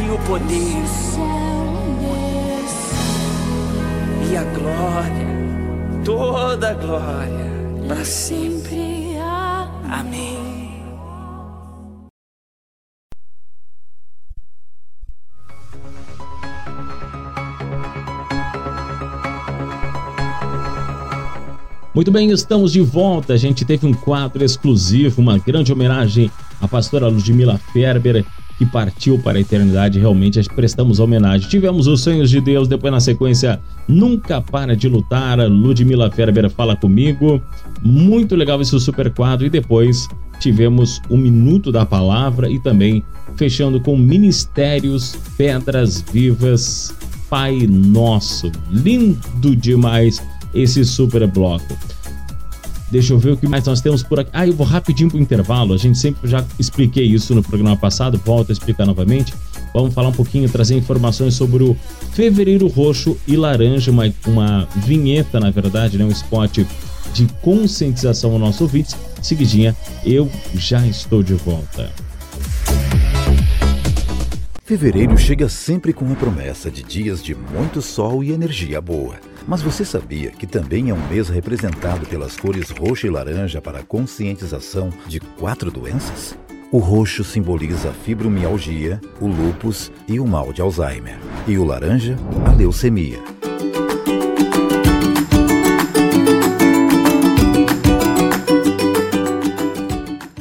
[0.05, 0.85] e o poder.
[4.31, 5.29] E a glória,
[6.05, 7.51] toda a glória.
[7.89, 8.70] Para sempre.
[22.01, 23.35] Muito bem, estamos de volta.
[23.35, 28.25] A gente teve um quadro exclusivo, uma grande homenagem à pastora Ludmila Ferber,
[28.57, 29.99] que partiu para a eternidade.
[29.99, 31.47] Realmente prestamos homenagem.
[31.47, 35.39] Tivemos os sonhos de Deus, depois na sequência, Nunca Para de Lutar.
[35.41, 37.39] Ludmila Ferber fala comigo.
[37.83, 39.45] Muito legal esse super quadro.
[39.45, 40.09] E depois
[40.41, 43.05] tivemos o Minuto da Palavra e também
[43.37, 46.95] fechando com Ministérios Pedras Vivas.
[47.29, 48.51] Pai Nosso.
[48.71, 50.21] Lindo demais
[50.55, 51.77] esse super bloco.
[52.91, 54.31] Deixa eu ver o que mais nós temos por aqui.
[54.33, 55.73] Ah, eu vou rapidinho pro intervalo.
[55.73, 59.33] A gente sempre já expliquei isso no programa passado, volto a explicar novamente.
[59.73, 61.77] Vamos falar um pouquinho, trazer informações sobre o
[62.13, 66.05] Fevereiro Roxo e Laranja, uma, uma vinheta, na verdade, né?
[66.05, 66.59] um spot
[67.15, 68.97] de conscientização aos nossos ouvintes.
[69.23, 71.93] Seguidinha, eu já estou de volta.
[74.65, 79.30] Fevereiro chega sempre com a promessa de dias de muito sol e energia boa.
[79.47, 83.83] Mas você sabia que também é um mês representado pelas cores roxo e laranja para
[83.83, 86.37] conscientização de quatro doenças?
[86.73, 91.19] O roxo simboliza a fibromialgia, o lúpus e o mal de Alzheimer.
[91.49, 93.40] E o laranja, a leucemia.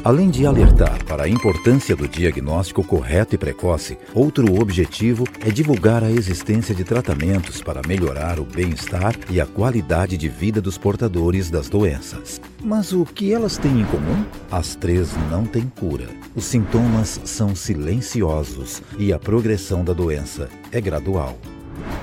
[0.09, 6.03] Além de alertar para a importância do diagnóstico correto e precoce, outro objetivo é divulgar
[6.03, 11.51] a existência de tratamentos para melhorar o bem-estar e a qualidade de vida dos portadores
[11.51, 12.41] das doenças.
[12.63, 14.25] Mas o que elas têm em comum?
[14.49, 16.07] As três não têm cura.
[16.35, 21.37] Os sintomas são silenciosos e a progressão da doença é gradual.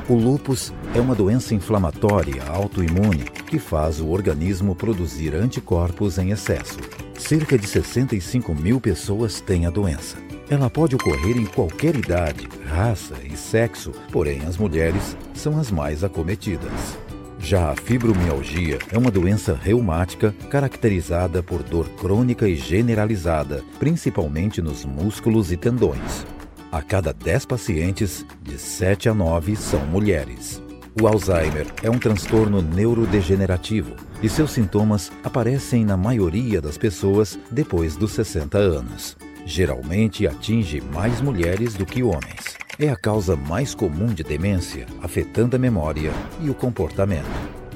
[0.08, 6.78] O lúpus é uma doença inflamatória autoimune que faz o organismo produzir anticorpos em excesso.
[7.18, 10.16] Cerca de 65 mil pessoas têm a doença.
[10.48, 16.05] Ela pode ocorrer em qualquer idade, raça e sexo, porém as mulheres são as mais
[16.05, 16.96] acometidas.
[17.38, 24.84] Já a fibromialgia é uma doença reumática caracterizada por dor crônica e generalizada, principalmente nos
[24.84, 26.26] músculos e tendões.
[26.70, 30.62] A cada 10 pacientes, de 7 a 9 são mulheres.
[31.00, 37.96] O Alzheimer é um transtorno neurodegenerativo e seus sintomas aparecem na maioria das pessoas depois
[37.96, 39.16] dos 60 anos.
[39.44, 42.56] Geralmente atinge mais mulheres do que homens.
[42.78, 47.26] É a causa mais comum de demência, afetando a memória e o comportamento.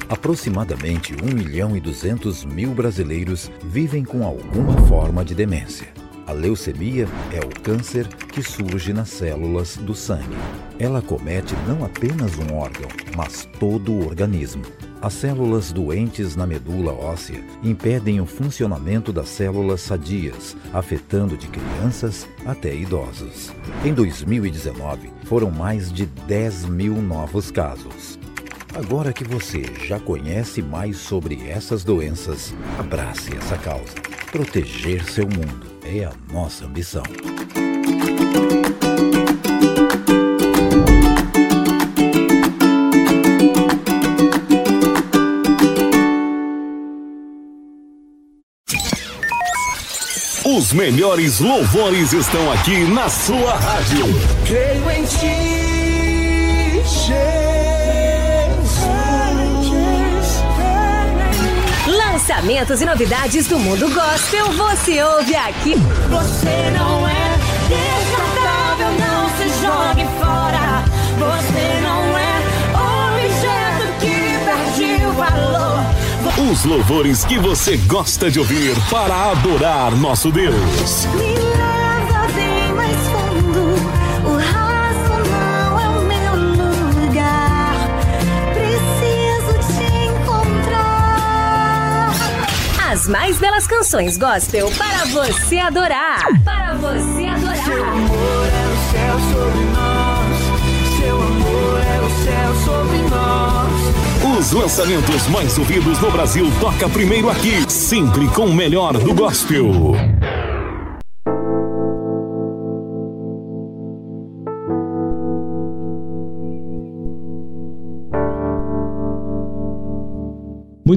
[0.09, 6.00] Aproximadamente 1 milhão e 200 mil brasileiros vivem com alguma forma de demência.
[6.31, 10.37] A leucemia é o câncer que surge nas células do sangue.
[10.79, 14.63] Ela comete não apenas um órgão, mas todo o organismo.
[15.03, 22.29] As células doentes na medula óssea impedem o funcionamento das células sadias, afetando de crianças
[22.47, 23.53] até idosos.
[23.85, 28.21] Em 2019, foram mais de 10 mil novos casos.
[28.73, 33.97] Agora que você já conhece mais sobre essas doenças, abrace essa causa.
[34.31, 37.03] Proteger seu mundo é a nossa ambição.
[50.45, 54.07] Os melhores louvores estão aqui na sua rádio.
[54.47, 55.60] Creio em ti,
[62.31, 65.75] Lançamentos e novidades do mundo gospel você ouve aqui.
[65.75, 67.37] Você não é
[67.69, 70.85] descartável, não se jogue fora.
[71.19, 72.37] Você não é
[73.17, 76.53] objeto que perde o valor.
[76.53, 81.09] Os louvores que você gosta de ouvir para adorar nosso Deus.
[93.11, 96.21] Mais belas canções gospel para você adorar.
[96.45, 97.65] Para você adorar.
[97.65, 100.39] Seu amor é o céu sobre nós.
[100.97, 104.39] Seu amor é o céu sobre nós.
[104.39, 109.97] Os lançamentos mais ouvidos no Brasil toca primeiro aqui, sempre com o melhor do gospel.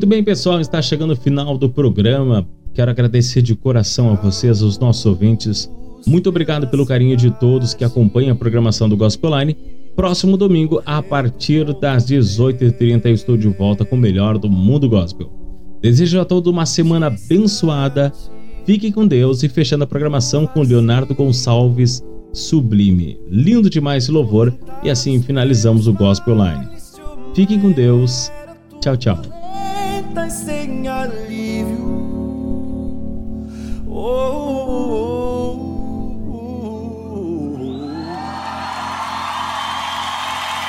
[0.03, 2.45] Muito bem, pessoal, está chegando o final do programa.
[2.73, 5.71] Quero agradecer de coração a vocês, os nossos ouvintes.
[6.05, 9.55] Muito obrigado pelo carinho de todos que acompanham a programação do Gospel Line.
[9.95, 14.89] Próximo domingo, a partir das 18h30, eu estou de volta com o melhor do mundo
[14.89, 15.31] gospel.
[15.81, 18.11] Desejo a todos uma semana abençoada.
[18.65, 23.17] Fique com Deus e fechando a programação com Leonardo Gonçalves Sublime.
[23.29, 26.67] Lindo demais esse louvor e assim finalizamos o Gospel Line.
[27.33, 28.29] Fiquem com Deus.
[28.81, 29.21] Tchau, tchau.
[30.13, 31.91] Tá sem alívio.
[33.87, 34.01] Oh,
[34.69, 35.57] oh,
[35.95, 37.59] oh, oh.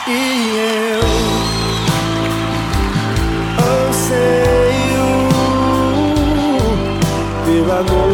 [0.08, 1.05] E eu
[3.89, 5.08] anseio
[7.44, 8.14] pela noite